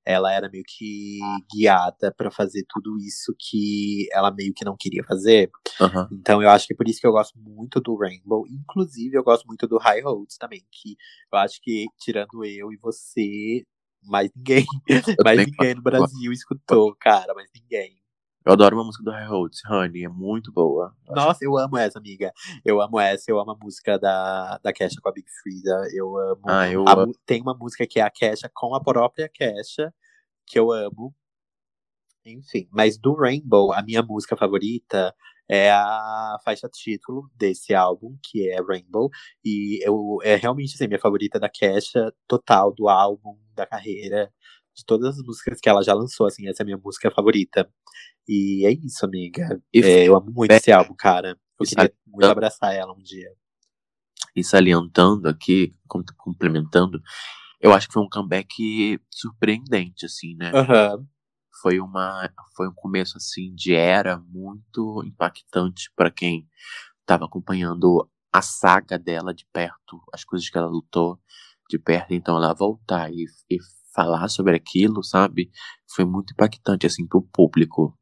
[0.05, 1.19] ela era meio que
[1.53, 5.49] guiada pra fazer tudo isso que ela meio que não queria fazer.
[5.79, 6.07] Aham.
[6.12, 8.45] Então eu acho que é por isso que eu gosto muito do Rainbow.
[8.47, 10.62] Inclusive, eu gosto muito do High Roads também.
[10.71, 10.95] Que
[11.31, 13.63] eu acho que, tirando eu e você,
[14.03, 14.65] mais ninguém,
[15.25, 17.98] mais ninguém no Brasil escutou, cara, mais ninguém.
[18.45, 20.95] Eu adoro uma música do High Roads, Honey, é muito boa.
[21.10, 22.32] Nossa, eu amo essa, amiga.
[22.63, 25.88] Eu amo essa, eu amo a música da, da Kesha com a Big Frida.
[25.93, 26.41] Eu amo.
[26.47, 27.13] Ah, eu a amo.
[27.25, 29.93] Tem uma música que é a Kesha com a própria Kesha,
[30.45, 31.13] que eu amo.
[32.25, 35.13] Enfim, mas do Rainbow, a minha música favorita
[35.47, 39.10] é a faixa título desse álbum, que é Rainbow.
[39.43, 44.32] E eu, é realmente assim, minha favorita da Kesha, total, do álbum, da carreira.
[44.75, 47.69] de todas as músicas que ela já lançou, assim, essa é a minha música favorita.
[48.32, 49.60] E é isso, amiga.
[49.74, 51.36] É, eu amo muito esse álbum, cara.
[51.60, 53.28] Eu queria muito abraçar ela um dia.
[54.36, 57.02] E salientando aqui, com- complementando,
[57.60, 60.52] eu acho que foi um comeback surpreendente, assim, né?
[60.54, 61.04] Aham.
[61.60, 66.48] Foi uma, foi um começo assim de era muito impactante pra quem
[67.02, 71.20] estava acompanhando a saga dela de perto, as coisas que ela lutou
[71.68, 72.13] de perto.
[72.13, 73.58] Então ela voltar e, e
[73.93, 75.49] falar sobre aquilo, sabe?
[75.95, 77.95] Foi muito impactante assim pro público.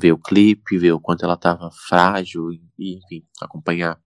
[0.00, 4.00] Ver o clipe, ver o quanto ela tava frágil e, enfim, acompanhar.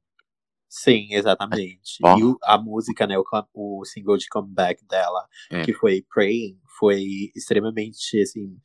[0.68, 1.98] Sim, exatamente.
[2.02, 2.18] Ó.
[2.18, 5.62] E o- a música, né, o, o single de comeback dela, É.
[5.62, 8.58] que foi Praying, foi extremamente, assim,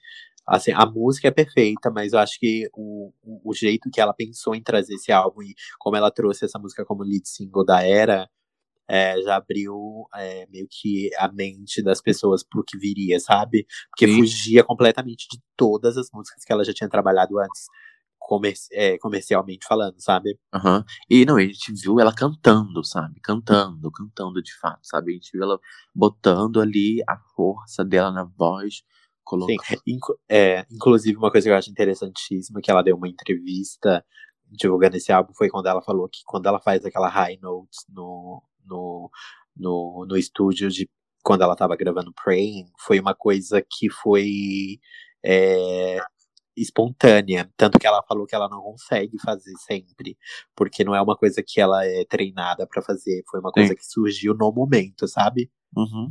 [0.47, 4.13] assim, a música é perfeita, mas eu acho que o, o, o jeito que ela
[4.13, 7.83] pensou em trazer esse álbum e como ela trouxe essa música como lead single da
[7.83, 8.27] era,
[8.91, 13.65] é, já abriu é, meio que a mente das pessoas pro que viria, sabe?
[13.89, 14.17] Porque Sim.
[14.17, 17.67] fugia completamente de todas as músicas que ela já tinha trabalhado antes,
[18.19, 20.37] comer, é, comercialmente falando, sabe?
[20.53, 20.83] Aham.
[21.09, 23.17] E não, a gente viu ela cantando, sabe?
[23.23, 25.13] Cantando, cantando de fato, sabe?
[25.13, 25.57] A gente viu ela
[25.95, 28.83] botando ali a força dela na voz, Sim,
[29.23, 29.81] colocando.
[29.87, 34.03] Incu- é, inclusive uma coisa que eu acho interessantíssima, que ela deu uma entrevista
[34.51, 38.43] divulgando esse álbum, foi quando ela falou que quando ela faz aquela high note no,
[38.65, 39.09] no,
[39.55, 40.89] no, no estúdio de
[41.23, 44.79] quando ela tava gravando Praying, foi uma coisa que foi
[45.23, 45.99] é,
[46.55, 50.17] espontânea, tanto que ela falou que ela não consegue fazer sempre,
[50.55, 53.75] porque não é uma coisa que ela é treinada pra fazer, foi uma coisa Sim.
[53.75, 55.51] que surgiu no momento, sabe?
[55.75, 56.09] Uhum.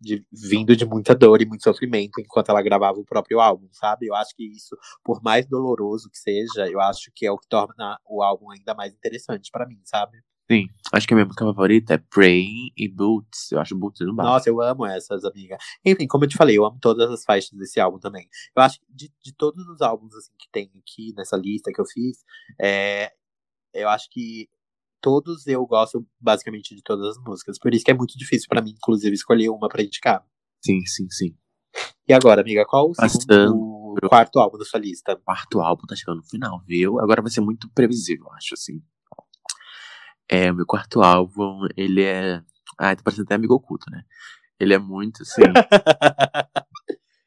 [0.00, 4.06] de- vindo de muita dor e muito sofrimento enquanto ela gravava o próprio álbum, sabe?
[4.06, 7.48] Eu acho que isso, por mais doloroso que seja, eu acho que é o que
[7.48, 10.18] torna o álbum ainda mais interessante pra mim, sabe?
[10.50, 13.50] Sim, acho que a minha música favorita é Praying e Boots.
[13.50, 14.24] Eu acho Boots no bar.
[14.24, 15.56] Nossa, eu amo essas, amiga.
[15.84, 18.28] Enfim, como eu te falei, eu amo todas as faixas desse álbum também.
[18.54, 21.80] Eu acho que de, de todos os álbuns assim, que tem aqui nessa lista que
[21.80, 22.18] eu fiz,
[22.60, 23.12] é,
[23.74, 24.48] eu acho que
[25.00, 27.58] todos eu gosto basicamente de todas as músicas.
[27.58, 30.24] Por isso que é muito difícil pra mim, inclusive, escolher uma pra indicar.
[30.64, 31.36] Sim, sim, sim.
[32.08, 35.14] E agora, amiga, qual o, segundo, quarto álbum da sua lista?
[35.14, 37.00] O quarto álbum tá chegando no final, viu?
[37.00, 38.80] Agora vai ser muito previsível, eu acho, assim.
[40.28, 42.42] É, o meu quarto álbum, ele é.
[42.78, 44.04] Ai, tá parecendo até amigo oculto, né?
[44.58, 45.42] Ele é muito, assim.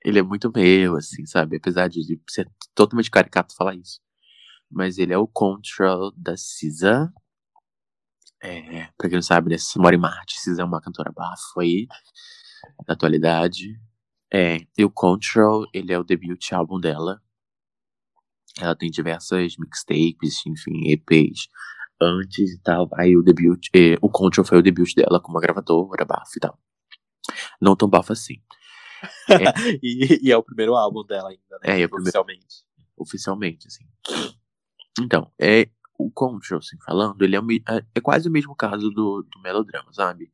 [0.04, 1.58] ele é muito meu, assim, sabe?
[1.58, 4.00] Apesar de ser totalmente caricato falar isso.
[4.70, 7.12] Mas ele é o Control da Cisa.
[8.42, 9.56] É, pra quem não sabe, né?
[9.78, 10.40] Mora em Marte.
[10.40, 11.88] Cisa é uma cantora bafo aí,
[12.86, 13.80] da atualidade.
[14.32, 17.22] É, e o Control, ele é o debut álbum dela.
[18.60, 21.48] Ela tem diversas mixtapes, enfim, EPs
[22.02, 22.90] antes e tal.
[22.94, 26.40] Aí o debut, eh, o Control foi o debut dela como uma gravadora, bafo e
[26.40, 26.58] tal.
[27.62, 28.42] Não tão bafo assim.
[29.84, 31.78] e, e é o primeiro álbum dela ainda, né?
[31.78, 32.02] É, é o primeiro.
[32.02, 32.56] oficialmente.
[32.98, 33.86] oficialmente, assim.
[35.02, 38.90] Então, é o Control, assim, falando, ele é, me- é- é quase o mesmo caso
[38.90, 40.32] do, do melodrama, sabe?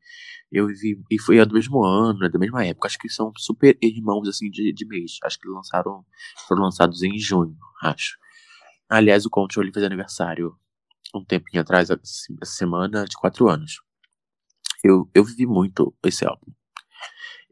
[0.51, 3.75] Eu vi, e foi do mesmo ano, é da mesma época, acho que são super
[3.81, 5.17] irmãos, assim, de, de mês.
[5.23, 6.05] Acho que lançaram,
[6.47, 8.15] foram lançados em junho, acho.
[8.87, 10.55] Aliás, o Control, ele fez aniversário
[11.19, 13.81] um tempinho atrás, essa semana, de quatro anos.
[14.83, 16.51] Eu, eu vivi muito esse álbum.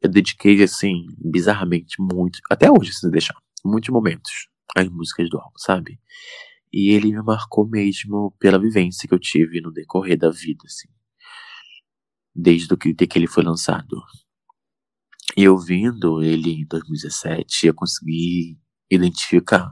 [0.02, 4.32] Eu dediquei, assim, bizarramente muito, até hoje, se deixar, muitos momentos
[4.76, 6.00] às músicas do álbum, sabe?
[6.72, 10.90] E ele me marcou mesmo pela vivência que eu tive no decorrer da vida, assim.
[12.36, 14.02] Desde que, de que ele foi lançado.
[15.38, 19.72] E ouvindo ele em 2017, eu consegui identificar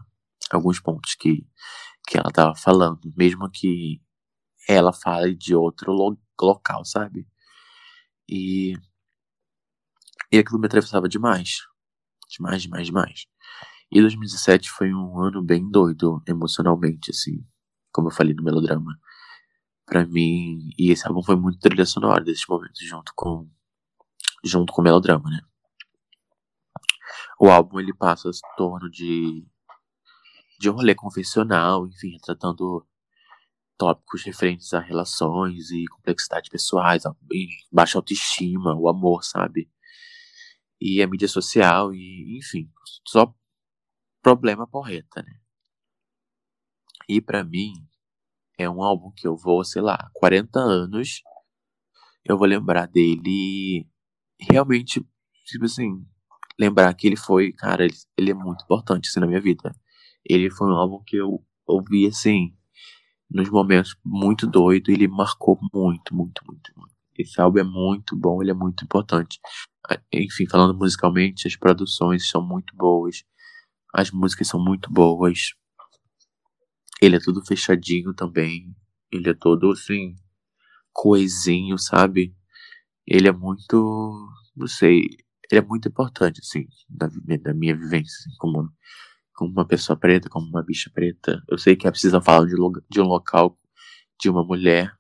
[0.52, 1.46] alguns pontos que,
[2.12, 4.02] que ela tava falando, mesmo que
[4.70, 7.28] ela fale de outro lo- local, sabe?
[8.28, 8.76] E,
[10.32, 11.60] e aquilo me atravessava demais.
[12.30, 13.26] Demais, demais, demais.
[13.92, 17.46] E 2017 foi um ano bem doido emocionalmente, assim,
[17.94, 19.00] como eu falei no melodrama.
[19.86, 23.50] Pra mim, e esse álbum foi muito trilha sonora desses momentos, junto com
[24.44, 25.42] junto com o melodrama, né?
[27.40, 29.46] O álbum ele passa em torno de
[30.62, 32.88] de um rolê confessional, enfim, retratando
[33.78, 37.04] tópicos referentes a relações e complexidades pessoais,
[37.72, 39.72] baixa autoestima, o amor, sabe?
[40.80, 42.72] E a mídia social e, enfim,
[43.08, 43.34] só
[44.22, 45.40] problema porreta, né?
[47.10, 47.74] E pra mim
[48.58, 51.24] é um álbum que eu vou, sei lá, 40 anos,
[52.24, 53.88] eu vou lembrar dele
[54.40, 55.04] realmente,
[55.44, 56.06] tipo assim,
[56.60, 59.76] lembrar que ele foi, cara, ele, ele é muito importante assim na minha vida.
[60.26, 62.54] Ele foi um álbum que eu ouvi assim
[63.32, 66.92] nos momentos muito doido ele marcou muito, muito, muito, muito.
[67.18, 69.40] Esse álbum é muito bom, ele é muito importante.
[70.12, 73.24] enfim, falando musicalmente, as produções são muito boas.
[73.94, 75.54] As músicas são muito boas.
[77.02, 78.76] Ele é todo fechadinho também.
[79.12, 80.16] Ele é todo assim,
[80.94, 82.36] coesinho, sabe?
[83.06, 84.30] Ele é muito.
[84.56, 85.02] Não sei.
[85.52, 87.08] Ele é muito importante, assim, da,
[87.42, 88.70] da minha vivência, assim, como,
[89.42, 91.42] como uma pessoa preta, como uma bicha preta.
[91.50, 92.54] Eu sei que é preciso falar de,
[92.88, 93.58] de um local
[94.20, 94.96] de uma mulher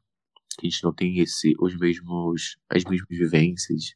[0.57, 3.93] que a gente não tem esse, os mesmos, as mesmas vivências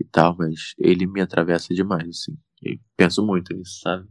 [0.00, 2.36] e tal, mas ele me atravessa demais, assim.
[2.60, 4.08] Eu penso muito nisso, sabe?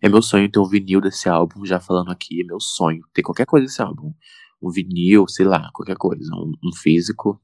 [0.00, 3.22] É meu sonho ter um vinil desse álbum, já falando aqui, é meu sonho ter
[3.22, 4.14] qualquer coisa desse álbum.
[4.62, 7.42] Um vinil, sei lá, qualquer coisa, um, um físico.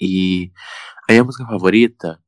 [0.00, 0.50] E
[1.06, 2.18] aí a música favorita,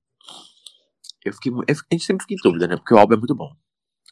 [1.24, 2.76] eu fiquei, eu, a gente sempre fica em dúvida, né?
[2.76, 3.50] Porque o álbum é muito bom.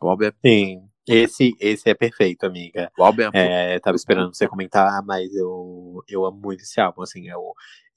[0.01, 0.33] O álbum é.
[0.45, 0.89] Sim.
[1.07, 2.91] Esse, esse é perfeito, amiga.
[2.97, 7.03] O álbum é, é Tava esperando você comentar, mas eu, eu amo muito esse álbum,
[7.03, 7.53] assim, eu,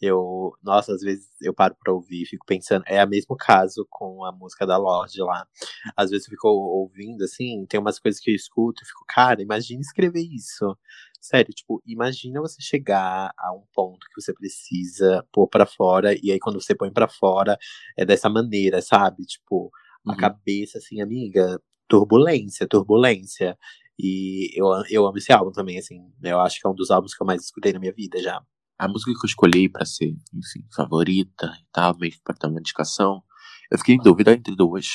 [0.05, 3.85] eu, nossa, às vezes eu paro pra ouvir e fico pensando, é o mesmo caso
[3.89, 5.47] com a música da Lorde lá.
[5.95, 9.41] Às vezes eu fico ouvindo, assim, tem umas coisas que eu escuto e fico, cara,
[9.41, 10.77] imagina escrever isso.
[11.19, 16.31] Sério, tipo, imagina você chegar a um ponto que você precisa pôr para fora, e
[16.31, 17.57] aí quando você põe para fora,
[17.97, 19.23] é dessa maneira, sabe?
[19.25, 19.71] Tipo,
[20.05, 20.17] a uhum.
[20.17, 23.57] cabeça, assim, amiga, turbulência, turbulência.
[23.97, 26.11] E eu, eu amo esse álbum também, assim.
[26.21, 28.41] Eu acho que é um dos álbuns que eu mais escutei na minha vida já.
[28.77, 32.47] A música que eu escolhi para ser, enfim, favorita e tal, meio que pra ter
[32.47, 33.23] uma indicação,
[33.71, 34.87] eu fiquei em dúvida entre duas.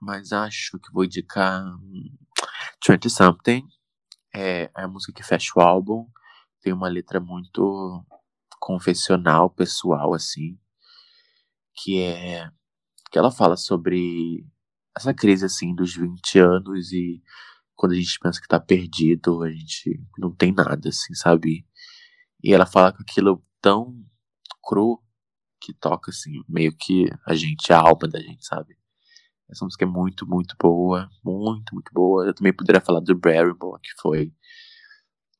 [0.00, 1.64] Mas acho que vou indicar
[2.86, 3.66] 20 hum, Something.
[4.34, 6.06] É, é a música que fecha o álbum.
[6.60, 8.04] Tem uma letra muito
[8.60, 10.58] confessional, pessoal, assim.
[11.74, 12.50] Que é.
[13.10, 14.44] Que ela fala sobre
[14.96, 17.22] essa crise assim dos 20 anos e
[17.74, 21.64] quando a gente pensa que tá perdido, a gente não tem nada, assim, sabe?
[22.42, 24.04] E ela fala com aquilo tão
[24.62, 25.02] cru
[25.60, 28.76] que toca, assim, meio que a gente, a alma da gente, sabe?
[29.50, 32.26] Essa música é muito, muito boa, muito, muito boa.
[32.26, 34.32] Eu também poderia falar do Barrymore, que foi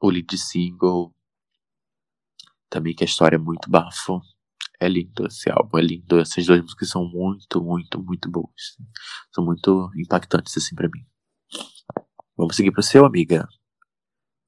[0.00, 1.14] o lead single.
[2.70, 4.20] Também que a história é muito bafo.
[4.80, 6.18] É lindo esse álbum, é lindo.
[6.18, 8.76] Essas duas músicas são muito, muito, muito boas.
[9.34, 11.04] São muito impactantes, assim, para mim.
[12.36, 13.46] Vamos seguir pro seu, amiga.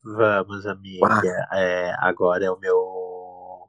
[0.02, 1.06] Vamos, amiga.
[1.50, 1.58] Ah.
[1.58, 3.68] É, agora é o meu.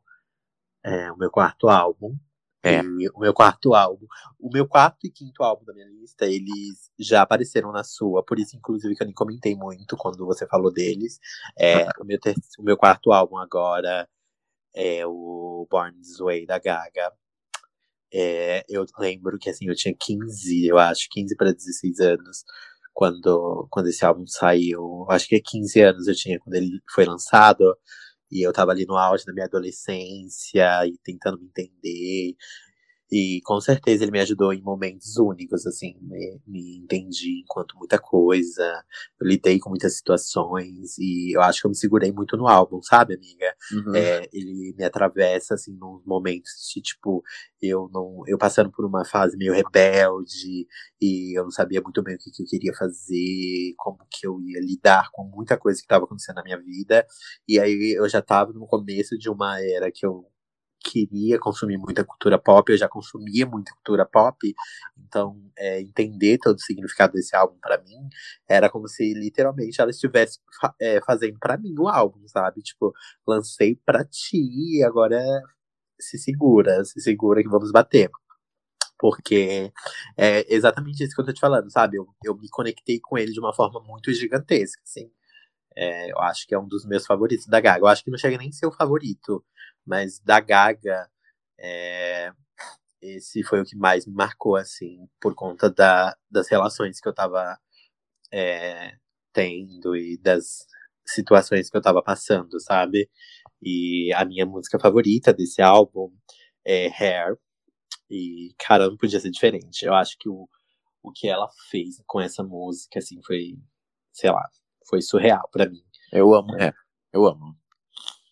[0.83, 2.17] É, o meu quarto álbum.
[2.63, 2.81] É.
[2.81, 4.05] o meu quarto álbum.
[4.39, 8.37] O meu quarto e quinto álbum da minha lista, eles já apareceram na sua, por
[8.37, 11.19] isso, inclusive, que eu nem comentei muito quando você falou deles.
[11.57, 12.35] É, o, meu ter...
[12.59, 14.07] o meu quarto álbum agora
[14.75, 17.11] é o Born This Way da Gaga.
[18.13, 22.43] É, eu lembro que assim, eu tinha 15, eu acho, 15 para 16 anos
[22.93, 25.05] quando, quando esse álbum saiu.
[25.09, 27.77] Acho que 15 anos eu tinha quando ele foi lançado.
[28.31, 32.35] E eu tava ali no auge da minha adolescência e tentando me entender.
[33.11, 37.99] E com certeza ele me ajudou em momentos únicos, assim, me, me, entendi enquanto muita
[37.99, 38.63] coisa,
[39.19, 42.81] eu lidei com muitas situações e eu acho que eu me segurei muito no álbum,
[42.81, 43.53] sabe, amiga?
[43.73, 43.95] Uhum.
[43.95, 47.21] É, ele me atravessa, assim, nos momentos de, tipo,
[47.61, 50.65] eu não, eu passando por uma fase meio rebelde
[51.01, 54.39] e eu não sabia muito bem o que, que eu queria fazer, como que eu
[54.41, 57.05] ia lidar com muita coisa que estava acontecendo na minha vida.
[57.47, 60.30] E aí eu já estava no começo de uma era que eu
[60.83, 64.53] queria consumir muita cultura pop, eu já consumia muita cultura pop,
[64.97, 68.09] então é, entender todo o significado desse álbum para mim
[68.49, 70.39] era como se literalmente ela estivesse
[70.79, 72.61] é, fazendo para mim o álbum, sabe?
[72.61, 72.93] Tipo,
[73.27, 75.21] lancei para ti, agora
[75.99, 78.09] se segura, se segura que vamos bater.
[78.99, 79.71] Porque
[80.17, 81.97] é exatamente isso que eu tô te falando, sabe?
[81.97, 85.11] Eu, eu me conectei com ele de uma forma muito gigantesca, assim.
[85.75, 87.79] É, eu acho que é um dos meus favoritos da Gaga.
[87.79, 89.43] Eu acho que não chega nem a ser o favorito,
[89.85, 91.09] mas da Gaga,
[91.59, 92.31] é,
[93.01, 97.13] esse foi o que mais me marcou, assim, por conta da, das relações que eu
[97.13, 97.57] tava
[98.31, 98.95] é,
[99.33, 100.65] tendo e das
[101.05, 103.09] situações que eu tava passando, sabe?
[103.61, 106.11] E a minha música favorita desse álbum
[106.65, 107.37] é Hair.
[108.09, 109.85] E, cara, não podia ser diferente.
[109.85, 110.47] Eu acho que o,
[111.03, 113.57] o que ela fez com essa música, assim, foi,
[114.13, 114.47] sei lá,
[114.89, 115.83] foi surreal para mim.
[116.11, 116.73] Eu amo, é,
[117.13, 117.57] eu amo.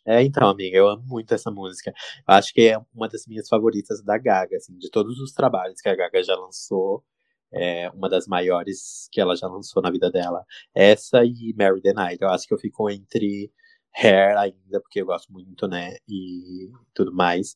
[0.09, 1.93] É, então, amiga, eu amo muito essa música.
[2.27, 5.79] Eu acho que é uma das minhas favoritas da Gaga, assim, de todos os trabalhos
[5.79, 7.05] que a Gaga já lançou,
[7.53, 10.43] é uma das maiores que ela já lançou na vida dela.
[10.73, 12.23] Essa e Mary the Night.
[12.23, 13.51] Eu acho que eu fico entre
[13.95, 17.55] Hair ainda, porque eu gosto muito, né, e tudo mais.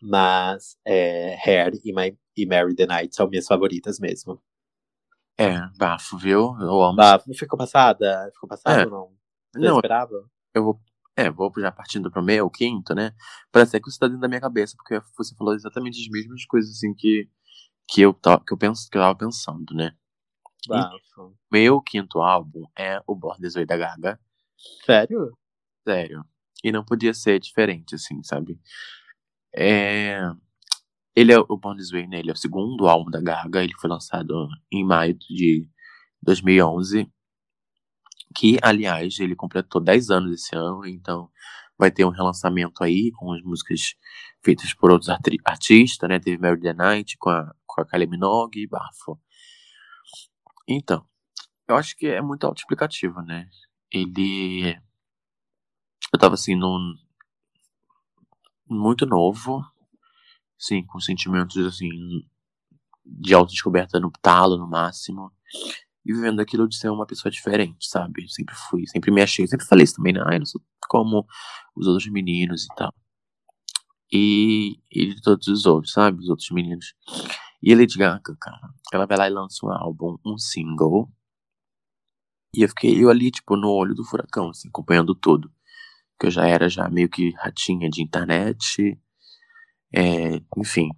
[0.00, 4.40] Mas é, Hair e, My, e Mary the Night são minhas favoritas mesmo.
[5.36, 6.56] É, bafo, viu?
[6.60, 6.94] Eu amo.
[6.96, 7.34] Bafo.
[7.34, 8.30] Ficou passada?
[8.34, 8.84] Ficou passada é.
[8.84, 9.12] ou não?
[9.52, 10.30] Você não esperava?
[10.54, 10.80] Eu vou
[11.16, 13.12] É, vou já partindo pro meu, o quinto, né?
[13.50, 16.70] Parece que isso tá dentro da minha cabeça, porque você falou exatamente as mesmas coisas,
[16.70, 17.28] assim, que,
[17.86, 19.94] que, eu, que, eu, penso, que eu tava pensando, né?
[20.66, 21.36] Bafo.
[21.50, 24.20] Meu quinto álbum é o Born This Way da Gaga.
[24.86, 25.36] Sério?
[25.86, 26.24] Sério.
[26.64, 28.58] E não podia ser diferente, assim, sabe?
[29.54, 30.20] É...
[31.14, 32.20] Ele é o Born This Way, né?
[32.20, 33.62] Ele é o segundo álbum da Gaga.
[33.62, 35.68] Ele foi lançado em maio de
[36.22, 37.10] 2011.
[38.34, 40.86] Que, aliás, ele completou 10 anos esse ano.
[40.86, 41.30] Então,
[41.78, 43.94] vai ter um relançamento aí com as músicas
[44.42, 45.10] feitas por outros
[45.44, 46.18] artistas, né?
[46.18, 49.18] Teve Mary the Night com a, com a Kylie Minogue e Bafo.
[50.68, 51.04] Então,
[51.68, 53.48] eu acho que é muito autoexplicativo, né?
[53.90, 54.78] Ele.
[56.12, 56.94] Eu tava assim, num.
[58.68, 59.62] Muito novo,
[60.58, 61.90] sim, com sentimentos assim.
[63.04, 65.32] De autodescoberta no talo, no máximo.
[66.04, 68.28] E vivendo aquilo de ser uma pessoa diferente, sabe?
[68.28, 70.20] Sempre fui, sempre me achei, sempre falei isso também, né?
[70.26, 71.26] Ah, eu não sou como
[71.76, 72.92] os outros meninos e tal.
[74.12, 76.18] E, e de todos os outros, sabe?
[76.20, 76.94] Os outros meninos.
[77.62, 81.10] E a Lady Gaga, cara, ela vai lá e lança um álbum, um single.
[82.54, 85.50] E eu fiquei, eu ali, tipo, no olho do furacão, assim, acompanhando tudo.
[86.20, 88.98] Que eu já era já meio que ratinha de internet.
[89.94, 90.90] É, enfim.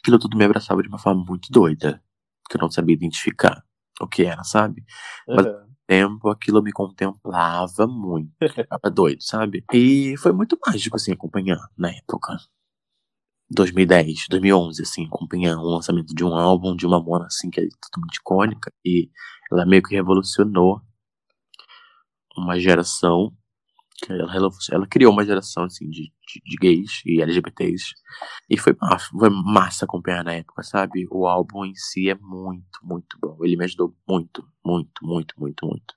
[0.00, 2.02] Aquilo tudo me abraçava de uma forma muito doida.
[2.48, 3.64] Que eu não sabia identificar
[4.00, 4.84] o que era, sabe?
[5.28, 5.52] Mas ao
[5.86, 8.30] tempo aquilo me contemplava muito.
[8.54, 9.64] Ficava doido, sabe?
[9.72, 12.36] E foi muito mágico, assim, acompanhar na época.
[13.50, 17.68] 2010, 2011, assim, acompanhar o lançamento de um álbum de uma Mona, assim, que é
[17.80, 19.10] totalmente icônica, e
[19.52, 20.80] ela meio que revolucionou
[22.36, 23.32] uma geração,
[24.08, 27.94] ela, ela criou uma geração, assim, de, de, de, gays e LGBTs,
[28.50, 28.76] e foi,
[29.10, 31.06] foi massa acompanhar na época, sabe?
[31.10, 35.66] O álbum em si é muito, muito bom, ele me ajudou muito, muito, muito, muito,
[35.66, 35.94] muito.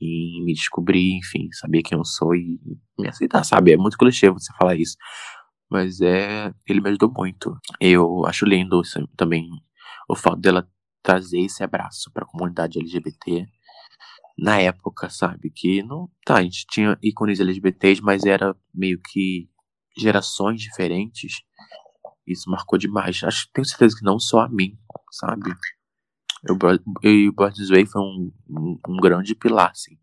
[0.00, 2.58] E me descobrir, enfim, saber quem eu sou e
[2.98, 3.72] me aceitar, sabe?
[3.72, 4.96] É muito clichê você falar isso.
[5.70, 6.52] Mas é.
[6.68, 7.56] Ele me ajudou muito.
[7.80, 8.82] Eu acho lindo
[9.16, 9.48] também
[10.08, 10.68] o fato dela
[11.02, 13.48] trazer esse abraço para a comunidade LGBT
[14.38, 15.50] na época, sabe?
[15.50, 16.10] Que não.
[16.24, 19.48] Tá, a gente tinha ícones LGBTs, mas era meio que
[19.96, 21.42] gerações diferentes.
[22.26, 23.22] Isso marcou demais.
[23.24, 24.78] Acho, tenho certeza que não só a mim,
[25.10, 25.50] sabe?
[26.44, 29.98] Eu, o Broadway foi um, um, um, grande pilar, assim.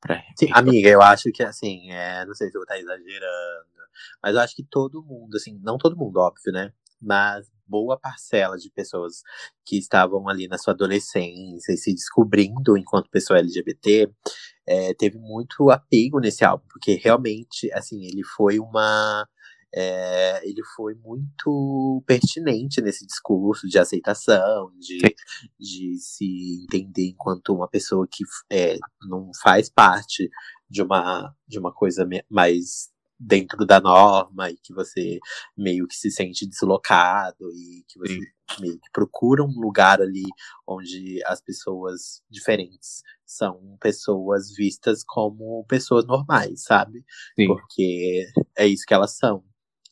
[0.00, 0.22] Pra...
[0.36, 3.66] Sim, amiga, eu acho que assim, é, não sei se eu vou estar exagerando,
[4.22, 6.72] mas eu acho que todo mundo, assim, não todo mundo, óbvio, né?
[7.00, 9.22] Mas boa parcela de pessoas
[9.64, 14.10] que estavam ali na sua adolescência e se descobrindo enquanto pessoa LGBT
[14.66, 19.26] é, teve muito apego nesse álbum, porque realmente, assim, ele foi uma.
[19.74, 24.98] É, ele foi muito pertinente nesse discurso de aceitação, de,
[25.60, 30.30] de se entender enquanto uma pessoa que é, não faz parte
[30.70, 35.18] de uma, de uma coisa mais dentro da norma e que você
[35.56, 38.20] meio que se sente deslocado e que você Sim.
[38.60, 40.24] meio que procura um lugar ali
[40.66, 47.04] onde as pessoas diferentes são pessoas vistas como pessoas normais, sabe?
[47.38, 47.46] Sim.
[47.48, 48.24] Porque
[48.56, 49.44] é isso que elas são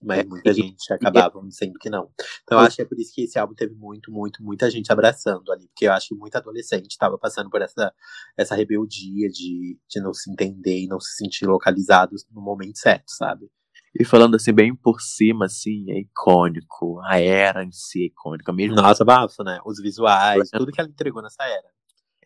[0.07, 2.09] mas muita gente acabava dizendo que não.
[2.45, 4.91] Então eu acho que é por isso que esse álbum teve muito, muito, muita gente
[4.93, 7.93] abraçando ali, porque eu acho que muita adolescente estava passando por essa,
[8.37, 13.09] essa rebeldia de, de não se entender e não se sentir localizados no momento certo,
[13.09, 13.51] sabe?
[13.99, 17.01] E falando assim, bem por cima, assim, é icônico.
[17.05, 18.77] A era em si é icônica mesmo.
[18.77, 19.59] Nossa, bafo, né?
[19.65, 21.69] Os visuais, tudo que ela entregou nessa era.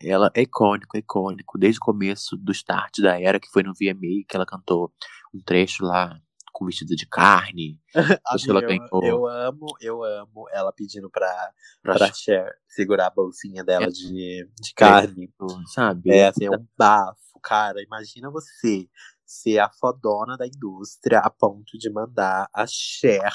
[0.03, 1.57] Ela é icônico, é icônico.
[1.57, 4.91] Desde o começo do start da era, que foi no VMA, que ela cantou
[5.33, 6.19] um trecho lá
[6.51, 7.79] com vestido de carne.
[8.47, 9.03] ela ganhou.
[9.03, 13.89] Eu amo, eu amo ela pedindo pra, pra, pra Cher segurar a bolsinha dela é,
[13.89, 15.25] de, de carne.
[15.25, 16.11] É, sabe?
[16.11, 17.81] É, assim, é um bafo, cara.
[17.81, 18.87] Imagina você
[19.25, 23.31] ser a fodona da indústria a ponto de mandar a Cher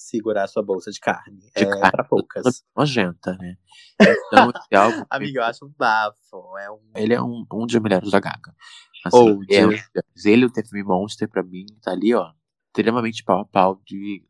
[0.00, 1.38] segurar sua bolsa de carne.
[1.38, 2.64] De é carne, pra poucas.
[2.74, 3.56] Nojenta, né?
[4.00, 5.06] Então, é algo.
[5.10, 6.58] Amigo, eu acho um bafo.
[6.58, 6.80] É um...
[6.96, 8.54] Ele é um, um dos melhores da Gaga.
[9.04, 9.80] Assim, oh, ele,
[10.24, 12.32] ele, o TFM Monster, pra mim, tá ali, ó
[12.70, 14.24] extremamente pau a pau de.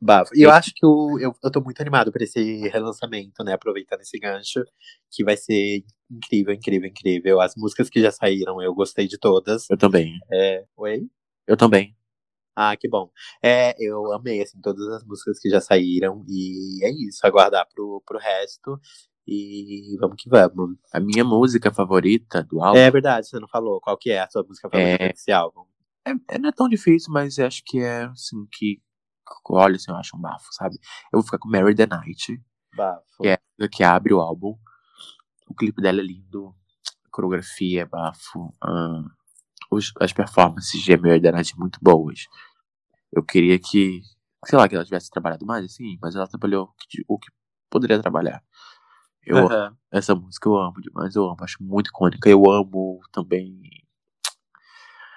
[0.00, 0.32] Bafo.
[0.34, 3.54] E eu acho que eu, eu, eu tô muito animado por esse relançamento, né?
[3.54, 4.62] Aproveitando esse gancho,
[5.10, 7.40] que vai ser incrível, incrível, incrível.
[7.40, 9.68] As músicas que já saíram, eu gostei de todas.
[9.70, 10.18] Eu também.
[10.30, 10.64] É...
[10.76, 11.08] Oi?
[11.46, 11.96] Eu também.
[12.54, 13.10] Ah, que bom.
[13.42, 16.22] É, eu amei, assim, todas as músicas que já saíram.
[16.28, 18.78] E é isso, aguardar pro, pro resto.
[19.26, 20.76] E vamos que vamos.
[20.92, 22.78] A minha música favorita do álbum.
[22.78, 23.80] É verdade, você não falou.
[23.80, 25.08] Qual que é a sua música favorita é...
[25.08, 25.64] desse álbum?
[26.06, 28.82] É, é, não é tão difícil, mas acho que é assim que.
[29.48, 30.76] Olha, assim, eu acho um bafo, sabe?
[31.12, 32.38] Eu vou ficar com Mary the Night.
[32.76, 33.22] Bafo.
[33.22, 33.38] Que, é,
[33.72, 34.54] que abre o álbum.
[35.48, 36.54] O clipe dela é lindo.
[37.06, 38.54] A coreografia é bafo.
[38.62, 39.04] Ah,
[39.70, 42.26] os, as performances de Emily da Night muito boas.
[43.10, 44.02] Eu queria que,
[44.44, 46.74] sei lá, que ela tivesse trabalhado mais, assim, mas ela trabalhou
[47.08, 47.30] o que
[47.70, 48.42] poderia trabalhar.
[49.26, 49.76] Eu, Aham.
[49.90, 52.28] Essa música eu amo demais, eu amo, acho muito icônica.
[52.28, 53.60] Eu amo também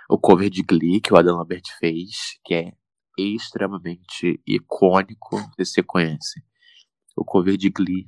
[0.09, 2.73] o cover de Glee que o Adam Lambert fez, que é
[3.17, 5.35] extremamente icônico.
[5.37, 6.43] Não sei se você conhece.
[7.15, 8.05] O cover de Glee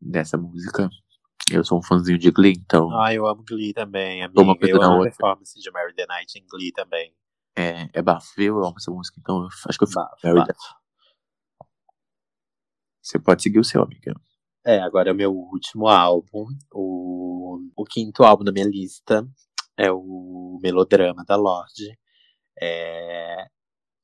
[0.00, 0.88] dessa música.
[1.50, 4.26] Eu sou um fãzinho de Glee, então Ah, eu amo Glee também.
[4.32, 5.10] Toma coisa eu amo a outra.
[5.10, 7.12] performance de Mary the Night em Glee também.
[7.56, 8.56] é, é bafo, viu?
[8.58, 10.54] Eu amo essa música, então eu acho que eu fico Bafo, bafo.
[13.02, 14.14] Você pode seguir o seu, amiga.
[14.66, 16.46] É, agora é o meu último álbum.
[16.72, 19.26] O, o quinto álbum da minha lista
[19.76, 21.98] é o Melodrama da Lorde.
[22.60, 23.46] É,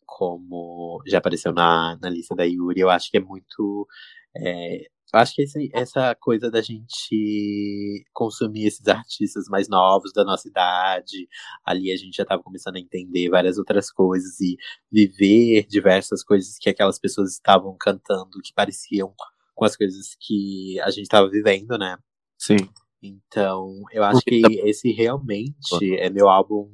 [0.06, 3.88] como já apareceu na, na lista da Yuri, eu acho que é muito.
[4.36, 4.82] é,
[5.14, 10.48] eu acho que esse- essa coisa da gente consumir esses artistas mais novos da nossa
[10.48, 11.28] idade,
[11.64, 14.56] ali a gente já estava começando a entender várias outras coisas e
[14.92, 19.14] viver diversas coisas que aquelas pessoas estavam cantando que pareciam
[19.60, 21.98] com as coisas que a gente estava vivendo, né?
[22.38, 22.56] Sim.
[23.02, 26.66] Então, eu acho que esse realmente é meu álbum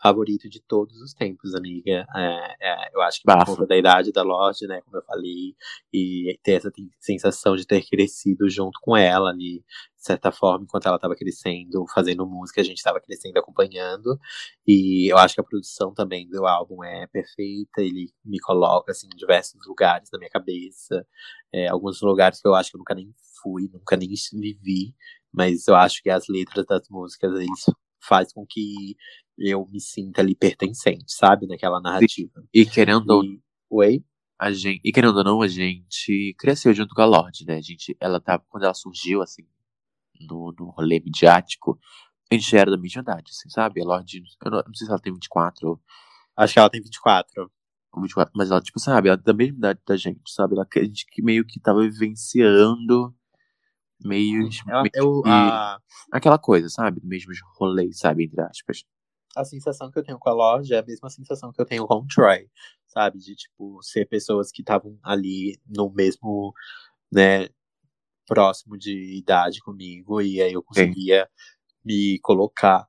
[0.00, 2.06] favorito de todos os tempos, amiga.
[2.14, 5.54] É, é, eu acho que por conta da idade da Lorde, né, como eu falei,
[5.92, 6.70] e ter essa
[7.00, 9.64] sensação de ter crescido junto com ela ali,
[9.96, 14.18] de certa forma, enquanto ela estava crescendo, fazendo música, a gente estava crescendo, acompanhando.
[14.66, 19.08] E eu acho que a produção também do álbum é perfeita, ele me coloca assim,
[19.12, 21.06] em diversos lugares na minha cabeça,
[21.52, 24.94] é, alguns lugares que eu acho que eu nunca nem fui, nunca nem vivi,
[25.32, 28.96] mas eu acho que as letras das músicas isso faz com que
[29.38, 32.42] eu me sinta ali pertencente, sabe, naquela narrativa.
[32.52, 33.40] E querendo ou E,
[33.70, 34.04] oi?
[34.38, 37.56] a gente, e querendo ou não, a gente cresceu junto com a Lorde, né?
[37.56, 39.42] A gente, ela tá, quando ela surgiu, assim,
[40.20, 41.78] no, no rolê midiático,
[42.30, 43.82] a gente já era da mesma idade, assim, sabe?
[43.82, 45.80] A Lorde, eu não, não sei se ela tem 24 ou
[46.36, 47.50] Acho que ela tem 24.
[47.98, 50.54] 24, mas ela, tipo, sabe, ela é da mesma idade da gente, sabe?
[50.54, 53.14] Ela, a gente que meio que tava vivenciando
[54.04, 55.78] meio, Ela, meio eu, que- a,
[56.12, 57.00] aquela coisa, sabe?
[57.04, 58.24] Mesmos rolês, sabe?
[58.24, 58.84] Entre aspas.
[59.36, 61.86] a sensação que eu tenho com a loja é a mesma sensação que eu tenho
[61.86, 62.48] com o Troy,
[62.86, 63.18] sabe?
[63.18, 66.52] De, tipo, ser pessoas que estavam ali no mesmo,
[67.12, 67.48] né,
[68.26, 71.28] próximo de idade comigo, e aí eu conseguia
[71.84, 72.88] me colocar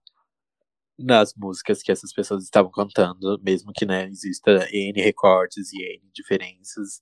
[0.97, 6.09] nas músicas que essas pessoas estavam cantando, mesmo que, né, exista N recortes e N
[6.11, 7.01] diferenças,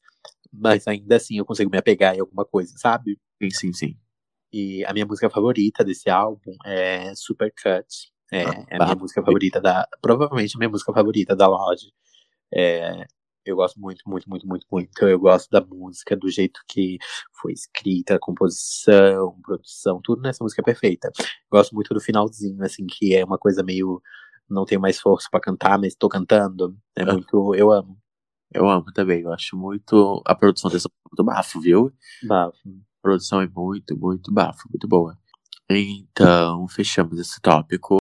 [0.51, 3.17] mas ainda assim eu consigo me apegar em alguma coisa, sabe?
[3.41, 3.97] Sim, sim, sim.
[4.53, 7.85] E a minha música favorita desse álbum é Supercut.
[8.31, 8.95] É, Ah, é a minha tá.
[8.95, 9.87] música favorita da.
[10.01, 11.91] Provavelmente a minha música favorita da Lorde.
[12.53, 13.05] É,
[13.45, 15.05] eu gosto muito, muito, muito, muito, muito.
[15.07, 16.97] Eu gosto da música, do jeito que
[17.41, 21.11] foi escrita, composição, produção, tudo nessa música é perfeita.
[21.51, 24.01] Gosto muito do finalzinho, assim, que é uma coisa meio.
[24.49, 26.77] Não tenho mais força pra cantar, mas tô cantando.
[26.95, 27.13] É Ah.
[27.13, 27.53] muito.
[27.55, 27.97] Eu amo.
[28.53, 30.21] Eu amo também, eu acho muito.
[30.25, 31.91] A produção dessa muito bafo, viu?
[32.23, 32.57] Bafo.
[33.05, 35.15] Produção é muito, muito bafo, muito boa.
[35.69, 37.97] Então, fechamos esse tópico.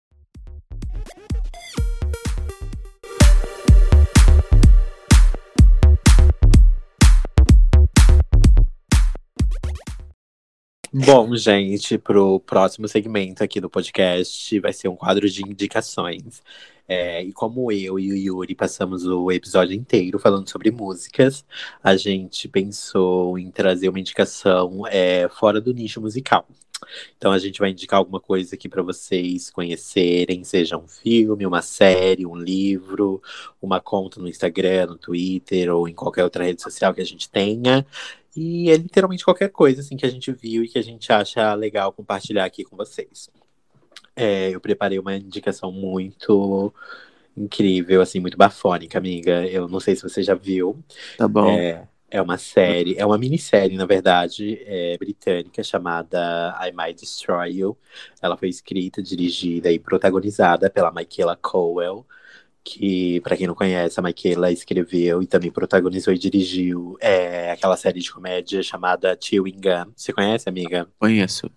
[10.96, 16.44] Bom, gente, pro próximo segmento aqui do podcast vai ser um quadro de indicações.
[16.88, 21.44] É, e como eu e o Yuri passamos o episódio inteiro falando sobre músicas,
[21.84, 26.46] a gente pensou em trazer uma indicação é, fora do nicho musical.
[27.18, 31.62] Então a gente vai indicar alguma coisa aqui para vocês conhecerem, seja um filme, uma
[31.62, 33.22] série, um livro,
[33.62, 37.30] uma conta no Instagram, no Twitter ou em qualquer outra rede social que a gente
[37.30, 37.86] tenha.
[38.36, 41.54] E é literalmente qualquer coisa assim que a gente viu e que a gente acha
[41.54, 43.30] legal compartilhar aqui com vocês.
[44.16, 46.74] É, eu preparei uma indicação muito
[47.36, 49.46] incrível, assim, muito bafônica, amiga.
[49.48, 50.84] Eu não sei se você já viu.
[51.18, 51.50] Tá bom.
[51.50, 57.50] É, é uma série, é uma minissérie, na verdade, é, britânica, chamada I Might Destroy
[57.50, 57.76] You.
[58.22, 62.06] Ela foi escrita, dirigida e protagonizada pela Michaela Cowell,
[62.64, 67.76] que, pra quem não conhece, a Michaela escreveu e também protagonizou e dirigiu é, aquela
[67.76, 69.92] série de comédia chamada Chewing Gum.
[69.96, 70.88] Você conhece, amiga?
[71.00, 71.50] Conheço.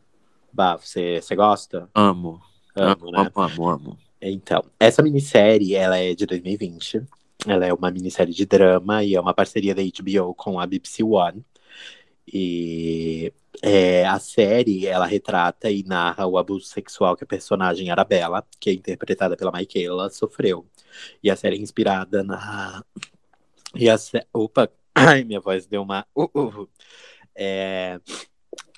[0.51, 1.87] Bah, você, você gosta?
[1.95, 2.41] Amo.
[2.75, 3.19] Amo, amo, né?
[3.19, 3.99] amo, amo, amo.
[4.23, 7.03] Então, essa minissérie, ela é de 2020.
[7.45, 11.03] Ela é uma minissérie de drama e é uma parceria da HBO com a BBC
[11.03, 11.45] One.
[12.27, 13.33] E
[13.63, 18.71] é, a série, ela retrata e narra o abuso sexual que a personagem Arabella, que
[18.71, 20.67] é interpretada pela Michaela, sofreu.
[21.23, 22.83] E a série é inspirada na...
[23.75, 24.27] E a sé...
[24.33, 24.69] Opa!
[24.95, 26.07] Ai, minha voz deu uma...
[26.15, 26.69] Uh, uh.
[27.35, 28.01] É...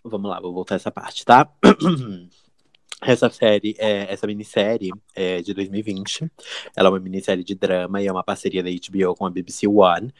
[0.05, 1.51] Vamos lá, vou voltar essa parte, tá?
[3.01, 6.31] Essa série, é, essa minissérie é de 2020.
[6.77, 9.69] Ela é uma minissérie de drama e é uma parceria da HBO com a BBC
[9.69, 10.13] One,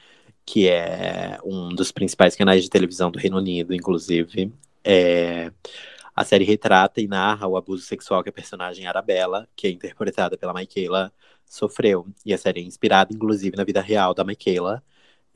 [0.47, 4.53] que é um dos principais canais de televisão do Reino Unido, inclusive.
[4.85, 5.53] É,
[6.15, 10.37] a série retrata e narra o abuso sexual que a personagem Arabella, que é interpretada
[10.39, 11.13] pela Michaela,
[11.47, 12.07] sofreu.
[12.25, 14.83] E a série é inspirada, inclusive, na vida real da Michaela,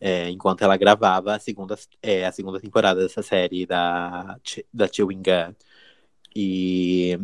[0.00, 4.38] é, enquanto ela gravava a segunda, é, a segunda temporada dessa série da,
[4.72, 5.54] da Chewing Gun.
[6.34, 7.18] E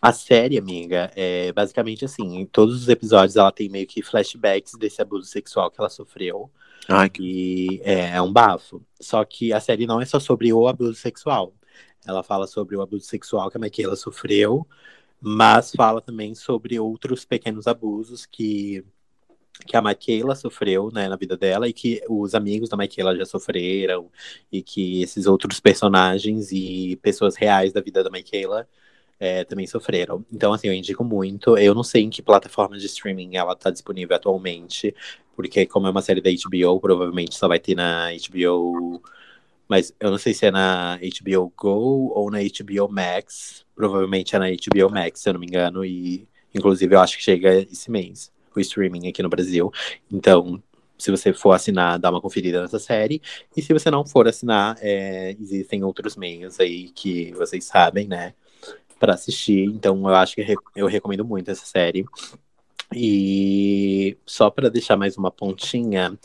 [0.00, 4.74] a série, amiga, é basicamente assim, em todos os episódios ela tem meio que flashbacks
[4.74, 6.50] desse abuso sexual que ela sofreu.
[6.88, 8.82] Ai, E é, é um bafo.
[9.00, 11.52] Só que a série não é só sobre o abuso sexual.
[12.06, 14.66] Ela fala sobre o abuso sexual que a Michaela sofreu,
[15.20, 18.84] mas fala também sobre outros pequenos abusos que,
[19.66, 23.24] que a Michaela sofreu né, na vida dela e que os amigos da Michaela já
[23.24, 24.10] sofreram,
[24.50, 28.68] e que esses outros personagens e pessoas reais da vida da Michaela
[29.18, 30.24] é, também sofreram.
[30.32, 31.56] Então, assim, eu indico muito.
[31.58, 34.94] Eu não sei em que plataforma de streaming ela tá disponível atualmente,
[35.34, 39.02] porque como é uma série da HBO, provavelmente só vai ter na HBO.
[39.68, 43.66] Mas eu não sei se é na HBO Go ou na HBO Max.
[43.74, 45.84] Provavelmente é na HBO Max, se eu não me engano.
[45.84, 49.72] E, inclusive, eu acho que chega esse mês o streaming aqui no Brasil.
[50.10, 50.62] Então,
[50.98, 53.22] se você for assinar, dá uma conferida nessa série.
[53.56, 58.34] E se você não for assinar, é, existem outros meios aí que vocês sabem, né?
[58.98, 59.64] Para assistir.
[59.64, 62.04] Então, eu acho que eu recomendo muito essa série.
[62.94, 66.18] E só para deixar mais uma pontinha,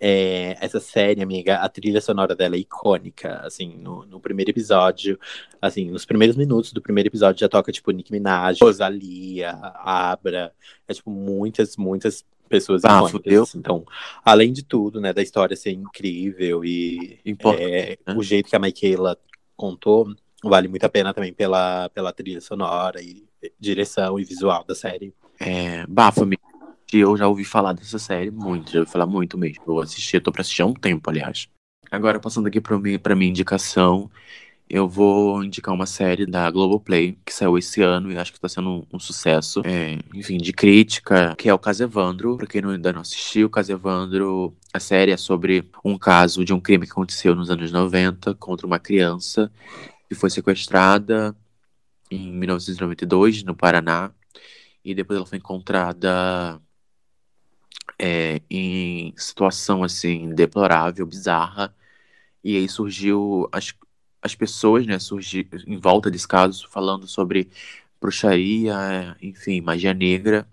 [0.00, 3.40] é, essa série, amiga, a trilha sonora dela é icônica.
[3.44, 5.18] Assim, no, no primeiro episódio,
[5.60, 10.52] assim, nos primeiros minutos do primeiro episódio já toca, tipo, Nicki Minaj, Rosalia, Abra.
[10.86, 13.10] É, tipo, muitas, muitas pessoas Ah, icônicas.
[13.12, 13.44] fudeu.
[13.56, 13.84] Então,
[14.24, 17.20] além de tudo, né, da história ser incrível e
[17.58, 18.14] é, né?
[18.16, 19.18] o jeito que a Michaela
[19.56, 23.26] contou, vale muito a pena também pela, pela trilha sonora e
[23.58, 25.12] direção e visual da série.
[25.40, 26.42] É, bafo, amigo.
[26.92, 29.62] Eu já ouvi falar dessa série muito, já ouvi falar muito mesmo.
[29.66, 31.46] Eu assisti, eu tô pra assistir há um tempo, aliás.
[31.90, 34.10] Agora, passando aqui pra, mim, pra minha indicação,
[34.68, 38.48] eu vou indicar uma série da Globoplay, que saiu esse ano e acho que tá
[38.48, 39.62] sendo um, um sucesso.
[39.64, 42.36] É, enfim, de crítica, que é o Caso Evandro.
[42.38, 46.44] Pra quem não- ainda não assistiu, o Caso Evandro, a série é sobre um caso
[46.44, 49.50] de um crime que aconteceu nos anos 90 contra uma criança
[50.08, 51.36] que foi sequestrada
[52.10, 54.10] em 1992, no Paraná.
[54.84, 56.60] E depois ela foi encontrada
[57.98, 61.74] é, em situação assim deplorável, bizarra.
[62.44, 63.74] E aí surgiu as,
[64.22, 67.50] as pessoas, né, surgir em volta desse caso falando sobre
[68.00, 70.48] bruxaria, enfim, magia negra,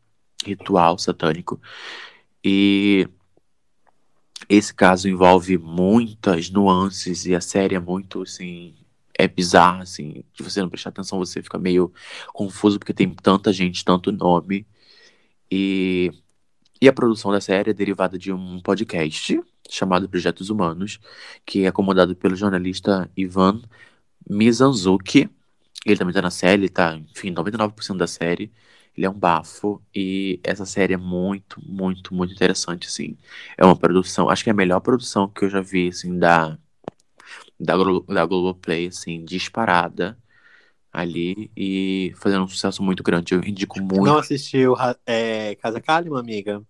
[0.45, 1.61] ritual satânico.
[2.43, 3.07] E
[4.49, 8.75] esse caso envolve muitas nuances e a série é muito assim
[9.17, 11.93] é bizarra, assim, se você não prestar atenção, você fica meio
[12.33, 14.67] confuso porque tem tanta gente, tanto nome.
[15.49, 16.11] E,
[16.81, 20.99] e a produção da série é derivada de um podcast chamado Projetos Humanos,
[21.45, 23.61] que é comandado pelo jornalista Ivan
[24.29, 25.29] Mizanzuki.
[25.85, 28.51] Ele também tá na série, ele tá, enfim, 99% da série.
[28.95, 33.17] Ele é um bafo e essa série é muito, muito, muito interessante, assim.
[33.57, 36.57] É uma produção, acho que é a melhor produção que eu já vi, assim, da,
[37.59, 37.75] da,
[38.07, 40.17] da Globoplay, assim, disparada
[40.95, 43.33] ali e fazendo um sucesso muito grande.
[43.33, 44.05] Eu indico muito.
[44.05, 44.75] Não assistiu
[45.05, 46.61] é, Casa Kalima, amiga?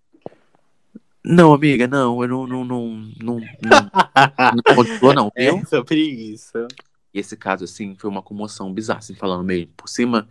[1.24, 2.88] Não, amiga, não, eu não, não, não,
[3.20, 3.90] não, não,
[5.02, 5.58] não não, viu?
[5.58, 6.68] É sobre isso.
[7.14, 10.28] E esse caso, assim, foi uma comoção bizarra, assim, falando meio por cima.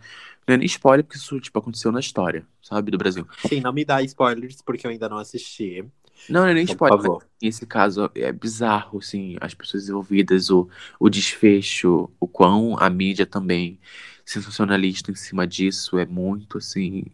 [0.47, 3.27] Não é nem spoiler, porque isso, tipo, aconteceu na história, sabe, do Brasil.
[3.47, 5.83] Sim, não me dá spoilers, porque eu ainda não assisti.
[6.27, 7.25] Não, é nem Então, favor.
[7.41, 10.67] esse caso é bizarro, assim, as pessoas envolvidas, o,
[10.99, 13.79] o desfecho, o quão a mídia também
[14.25, 17.05] sensacionalista em cima disso é muito, assim,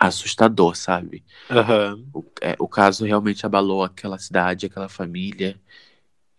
[0.00, 1.24] assustador, sabe?
[1.50, 2.14] Aham.
[2.14, 5.60] O, é, o caso realmente abalou aquela cidade, aquela família,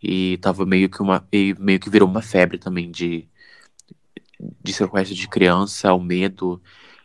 [0.03, 3.29] e tava meio que uma, e meio que virou uma febre também de,
[4.63, 6.61] de sequestro de criança, o medo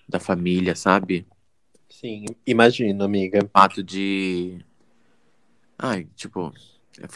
[0.09, 1.27] da família, sabe?
[1.99, 3.43] Sim, imagino, amiga.
[3.43, 4.59] O fato de.
[5.79, 6.53] Ai, tipo,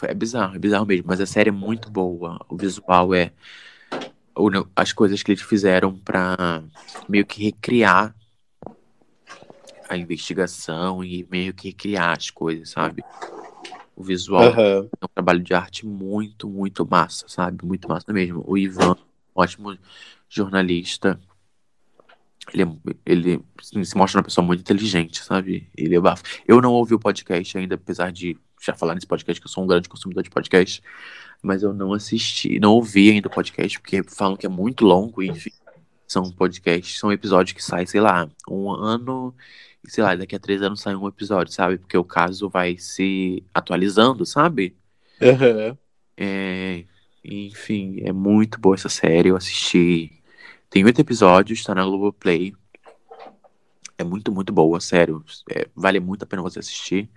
[0.01, 2.43] é, bizarro, é bizarro mesmo, mas a série é muito boa.
[2.49, 3.31] O visual é.
[4.75, 6.63] As coisas que eles fizeram pra
[7.07, 8.15] meio que recriar
[9.87, 13.05] a investigação e meio que recriar as coisas, sabe?
[13.95, 14.89] O visual Aham.
[14.99, 17.63] é um trabalho de arte muito, muito massa, sabe?
[17.63, 18.43] Muito massa mesmo.
[18.47, 18.95] O Ivan,
[19.35, 19.77] ótimo
[20.27, 21.19] jornalista.
[22.53, 25.69] Ele, é- ele se mostra uma pessoa muito inteligente, sabe?
[25.75, 26.23] Ele é bafo.
[26.47, 29.63] Eu não ouvi o podcast ainda, apesar de já falar nesse podcast que eu sou
[29.63, 30.81] um grande consumidor de podcast,
[31.41, 35.23] mas eu não assisti, não ouvi ainda o podcast, porque falam que é muito longo,
[35.23, 35.51] enfim.
[36.07, 39.33] São podcasts, são episódios que saem, sei lá, um ano,
[39.85, 41.77] sei lá, daqui a três anos sai um episódio, sabe?
[41.77, 44.75] Porque o caso vai se atualizando, sabe?
[45.21, 45.77] Aham.
[46.17, 46.83] É,
[47.23, 49.29] enfim, é muito boa essa série.
[49.29, 50.20] Eu assisti.
[50.71, 52.53] Tem oito episódios, tá na Globoplay.
[53.97, 55.21] É muito, muito boa, sério.
[55.53, 57.09] É, vale muito a pena você assistir.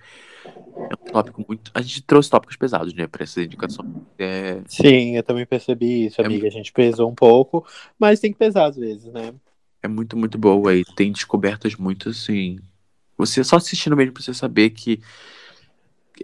[0.45, 1.71] É um tópico muito.
[1.73, 3.87] A gente trouxe tópicos pesados, né, pra essa indicação.
[4.19, 6.49] É, Sim, eu também percebi isso, É amiga.
[6.49, 7.65] A gente pesou um pouco,
[7.97, 9.33] mas tem que pesar às vezes, né?
[9.85, 10.75] é muito, muito boa.
[10.75, 12.59] E tem descobertas muito assim.
[13.17, 15.01] Você só assistindo mesmo pra você saber que.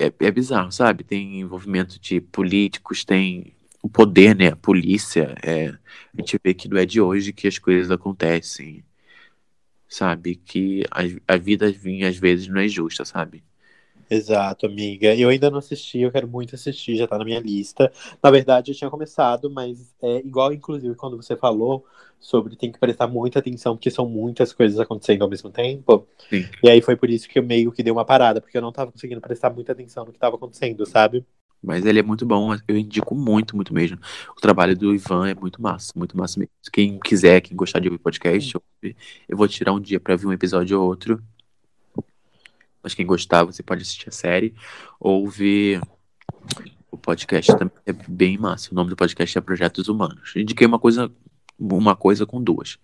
[0.00, 1.04] É, é bizarro, sabe?
[1.04, 4.48] Tem envolvimento de políticos, tem o poder, né?
[4.48, 5.34] A polícia.
[5.42, 8.84] É, a gente vê que não é de hoje que as coisas acontecem.
[9.88, 10.36] Sabe?
[10.36, 13.42] Que a, a vida, vinha às vezes, não é justa, sabe?
[14.08, 15.14] Exato, amiga.
[15.14, 17.92] Eu ainda não assisti, eu quero muito assistir, já tá na minha lista.
[18.20, 21.86] Na verdade, eu tinha começado, mas é igual, inclusive, quando você falou
[22.18, 26.06] sobre tem que prestar muita atenção, porque são muitas coisas acontecendo ao mesmo tempo.
[26.28, 26.44] Sim.
[26.62, 28.72] E aí foi por isso que eu meio que dei uma parada, porque eu não
[28.72, 31.24] tava conseguindo prestar muita atenção no que tava acontecendo, sabe?
[31.62, 33.98] Mas ele é muito bom, eu indico muito, muito mesmo.
[34.36, 36.52] O trabalho do Ivan é muito massa, muito massa mesmo.
[36.72, 38.96] Quem quiser, quem gostar de ouvir podcast, eu-
[39.36, 41.22] vou tirar um dia pra ver um episódio ou outro.
[42.82, 44.54] Mas quem gostar, você pode assistir a série
[44.98, 45.80] ou ver
[46.90, 47.74] o podcast também.
[47.84, 48.70] É bem massa.
[48.72, 50.32] O nome do podcast é Projetos Humanos.
[50.34, 51.12] Indiquei uma coisa,
[51.58, 52.78] uma coisa com duas.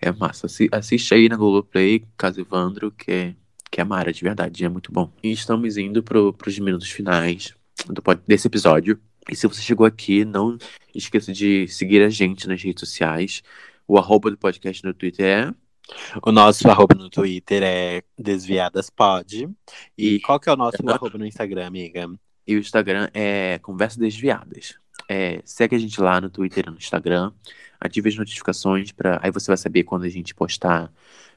[0.00, 0.46] É massa.
[0.46, 3.34] Assi- Assiste aí na Globoplay, Caso Evandro, que é,
[3.70, 5.12] que é Mara, de verdade, é muito bom.
[5.22, 7.54] E estamos indo pro, pros minutos finais
[7.92, 9.00] do desse episódio.
[9.28, 10.56] E se você chegou aqui, não
[10.94, 13.42] esqueça de seguir a gente nas redes sociais.
[13.86, 15.54] O arroba do podcast no Twitter é.
[16.22, 19.48] O nosso arroba no Twitter é desviadaspod.
[19.96, 22.08] E E- qual que é o nosso arroba no Instagram, amiga?
[22.46, 24.74] E o Instagram é Conversa Desviadas.
[25.08, 27.32] É, segue a gente lá no Twitter e no Instagram.
[27.80, 30.90] Ative as notificações para aí você vai saber quando a gente postar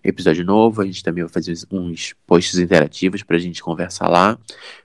[0.04, 0.82] episódio novo.
[0.82, 4.38] A gente também vai fazer uns posts interativos para a gente conversar lá,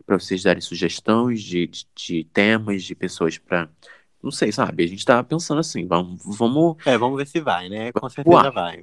[0.05, 3.69] para vocês darem sugestões de, de, de temas, de pessoas para
[4.23, 4.85] não sei, sabe?
[4.85, 7.93] A gente tá pensando assim, vamos, vamos É, vamos ver se vai, né?
[7.93, 8.51] Com certeza Uá.
[8.51, 8.83] vai.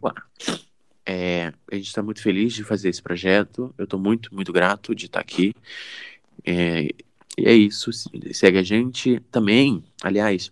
[1.03, 3.73] É, a gente está muito feliz de fazer esse projeto.
[3.75, 5.55] Eu estou muito, muito grato de estar aqui.
[6.45, 6.89] É,
[7.37, 7.91] e é isso.
[7.93, 9.83] Se- Segue a gente também.
[10.03, 10.51] Aliás,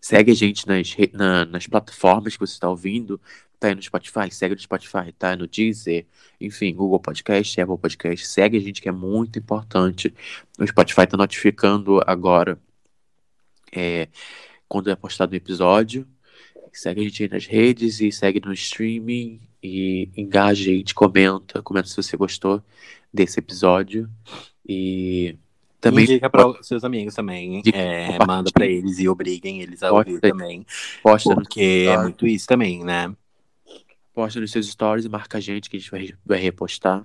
[0.00, 3.20] segue a gente nas, na- nas plataformas que você está ouvindo.
[3.58, 6.04] Tá aí no Spotify, segue no Spotify, tá no Deezer,
[6.40, 8.26] enfim, Google Podcast, Apple Podcast.
[8.26, 10.12] Segue a gente que é muito importante.
[10.58, 12.58] O Spotify está notificando agora
[13.72, 14.08] é,
[14.68, 16.06] quando é postado o episódio.
[16.72, 21.62] Segue a gente aí nas redes e segue no streaming e engaja a gente, comenta,
[21.62, 22.62] comenta se você gostou
[23.12, 24.10] desse episódio.
[24.66, 25.36] E
[25.80, 27.62] também Indica para os seus amigos também.
[27.72, 30.66] É, manda para eles e obriguem eles a Posta ouvir também.
[31.02, 33.14] posta, Porque é muito isso também, né?
[34.14, 37.04] posta nos seus stories e marca a gente que a gente vai, vai repostar.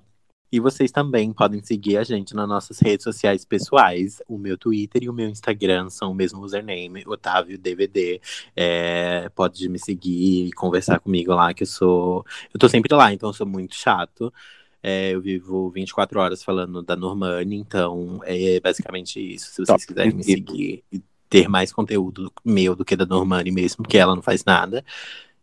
[0.52, 4.20] E vocês também podem seguir a gente nas nossas redes sociais pessoais.
[4.28, 8.20] O meu Twitter e o meu Instagram são o mesmo username, Otávio DVD.
[8.56, 12.26] É, pode me seguir e conversar comigo lá, que eu sou.
[12.52, 14.34] Eu tô sempre lá, então eu sou muito chato.
[14.82, 19.48] É, eu vivo 24 horas falando da Normani, então é basicamente isso.
[19.48, 19.86] Se vocês Top.
[19.86, 24.16] quiserem me seguir e ter mais conteúdo meu do que da Normani mesmo, porque ela
[24.16, 24.84] não faz nada.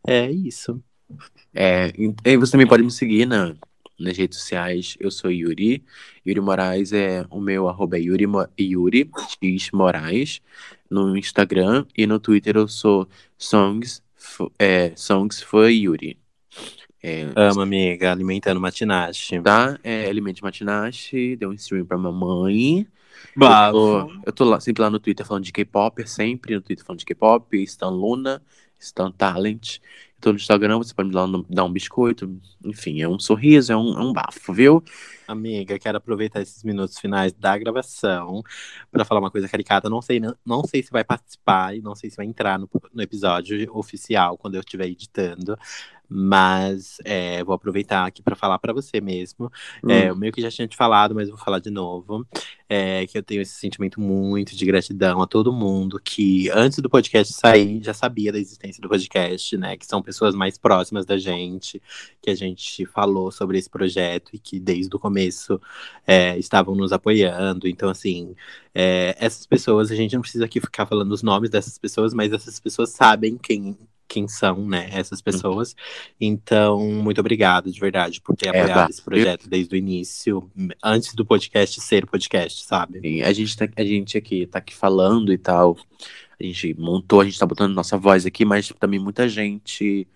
[0.06, 0.82] É isso.
[1.54, 3.54] É, e você também pode me seguir na,
[3.98, 4.96] nas redes sociais.
[5.00, 5.84] Eu sou Yuri.
[6.26, 8.26] Yuri Moraes é o meu arroba é Yuri,
[8.58, 9.10] Yuri
[9.42, 10.40] X Moraes
[10.90, 13.08] no Instagram e no Twitter eu sou
[13.38, 14.02] Songs,
[14.58, 16.18] é, Songs for Yuri.
[17.06, 19.40] É, Amo, amiga, alimentando matinache.
[19.40, 19.78] tá?
[19.84, 22.80] É, Alimente Matinache, deu um stream pra mamãe.
[22.80, 22.86] Eu
[23.36, 23.72] Bafo.
[23.72, 26.98] tô, eu tô lá, sempre lá no Twitter falando de K-pop, sempre no Twitter falando
[26.98, 28.42] de K-pop, Stan Luna,
[28.78, 29.76] Stan Talent.
[29.78, 33.18] Eu tô no Instagram, você pode me dar um, dar um biscoito, enfim, é um
[33.18, 34.82] sorriso, é um, é um bafo, viu?
[35.28, 38.42] Amiga, quero aproveitar esses minutos finais da gravação
[38.90, 39.90] para falar uma coisa caricata.
[39.90, 42.68] Não sei, não, não sei se vai participar e não sei se vai entrar no,
[42.94, 45.58] no episódio oficial quando eu estiver editando,
[46.08, 49.50] mas é, vou aproveitar aqui para falar para você mesmo.
[49.88, 52.26] É, Hum, o meio que já tinha te falado, mas vou falar de novo.
[52.68, 56.90] É que eu tenho esse sentimento muito de gratidão a todo mundo que, antes do
[56.90, 59.76] podcast sair, já sabia da existência do podcast, né?
[59.76, 61.80] Que são pessoas mais próximas da gente,
[62.20, 65.60] que a gente falou sobre esse projeto e que desde o começo
[66.06, 67.68] é, estavam nos apoiando.
[67.68, 68.34] Então, assim,
[68.74, 72.32] é, essas pessoas, a gente não precisa aqui ficar falando os nomes dessas pessoas, mas
[72.32, 73.76] essas pessoas sabem quem.
[74.08, 75.74] Quem são, né, essas pessoas.
[76.20, 80.50] Então, muito obrigado, de verdade, por ter É, apoiado esse projeto desde o início,
[80.82, 83.00] antes do podcast ser podcast, sabe?
[83.02, 85.76] e a gente, tá, a gente aqui tá aqui falando e tal.
[86.38, 90.06] A gente montou, a gente tá botando nossa voz aqui, mas também muita gente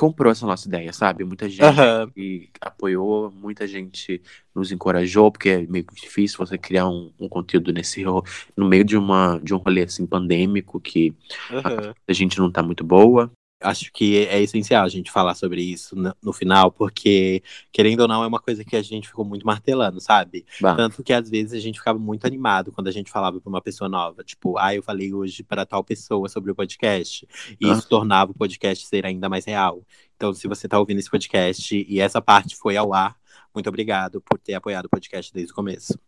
[0.00, 1.24] comprou essa nossa ideia, sabe?
[1.24, 1.76] Muita gente
[2.14, 4.22] que apoiou, muita gente
[4.54, 8.96] nos encorajou, porque é meio difícil você criar um, um conteúdo nesse no meio de
[8.96, 11.14] uma de um rolê assim pandêmico que
[11.50, 11.92] Aham.
[12.08, 13.30] a gente não tá muito boa.
[13.62, 18.24] Acho que é essencial a gente falar sobre isso no, final, porque, querendo ou não,
[18.24, 20.46] é uma coisa que a gente ficou muito martelando, sabe?
[20.60, 23.50] Bah, Tanto que às vezes a gente ficava muito animado quando a gente falava pra
[23.50, 24.24] uma pessoa nova.
[24.24, 27.28] Tipo, ah, eu falei hoje para tal pessoa sobre o podcast.
[27.60, 27.72] E Ah.
[27.74, 29.82] isso tornava o podcast ser ainda mais real.
[30.16, 33.16] Então, se você tá ouvindo esse podcast e essa parte foi ao ar,
[33.54, 35.98] muito obrigado por ter apoiado o podcast desde o começo.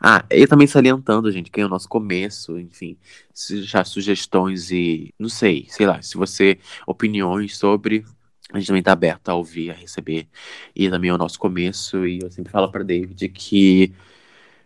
[0.00, 2.96] Ah, e também salientando, gente, que é o nosso começo, enfim,
[3.32, 8.04] se já sugestões e não sei, sei lá, se você opiniões sobre,
[8.52, 10.28] a gente também tá aberto a ouvir, a receber.
[10.74, 13.92] E também é o nosso começo, e eu sempre falo pra David que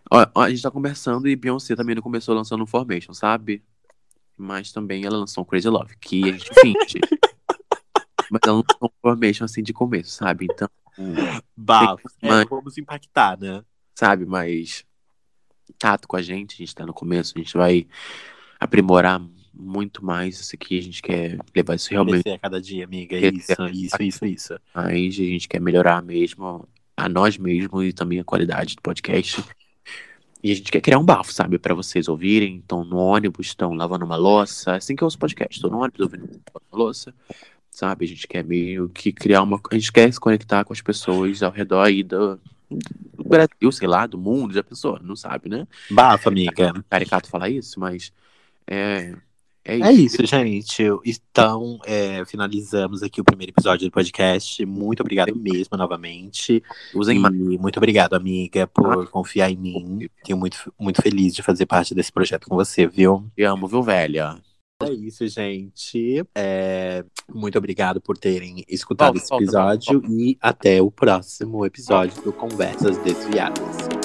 [0.09, 3.63] ó, ó, a gente tá conversando e Beyoncé também não começou lançando um Formation, sabe?
[4.37, 6.99] Mas também ela lançou um Crazy Love, que a gente finge.
[8.31, 10.47] Mas ela lançou um Formation assim de começo, sabe?
[10.51, 10.67] Então,
[11.55, 13.63] Bafo, é, Mas- vamos impactar, né?
[13.95, 14.25] sabe?
[14.25, 14.83] Mas
[15.77, 17.87] tato com a gente, a gente tá no começo, a gente vai
[18.59, 19.21] aprimorar
[19.53, 23.15] muito mais isso aqui, a gente quer levar isso realmente Crescer a cada dia, amiga.
[23.15, 24.59] É, Isso, isso, isso, isso.
[24.73, 29.43] mais, a gente quer melhorar mesmo a nós mesmos e também a qualidade do podcast.
[30.43, 31.57] E a gente quer criar um bafo, sabe?
[31.57, 32.57] Pra vocês ouvirem.
[32.57, 34.75] Estão no ônibus, estão lavando uma louça.
[34.75, 37.13] Assim que eu ouço podcast, estou no ônibus ouvindo uma louça.
[37.71, 38.03] Sabe?
[38.03, 39.59] A gente quer meio que criar uma.
[39.71, 42.37] A gente quer se conectar com as pessoas ao redor aí do,
[42.77, 44.99] do Brasil, sei lá, do mundo, da pessoa.
[45.03, 45.67] Não sabe, né?
[45.89, 46.73] Bafo, amiga.
[46.89, 48.11] caricato falar isso, mas
[48.67, 49.13] é,
[49.65, 49.85] é isso.
[49.87, 50.83] É isso, gente.
[51.05, 54.65] Então, é, finalizamos aqui o primeiro episódio do podcast.
[54.65, 56.61] Muito obrigado mesmo, novamente.
[56.93, 57.33] Usem E mais.
[57.33, 60.09] muito obrigado, amiga, por confiar em mim.
[60.17, 63.31] Fiquei muito, muito feliz de fazer parte desse projeto com você, viu?
[63.35, 64.37] Te amo, viu, velha?
[64.89, 66.23] É isso, gente.
[66.35, 67.03] É,
[67.33, 72.33] muito obrigado por terem escutado Volta, esse volta, episódio e até o próximo episódio do
[72.33, 74.02] Conversas Desviadas.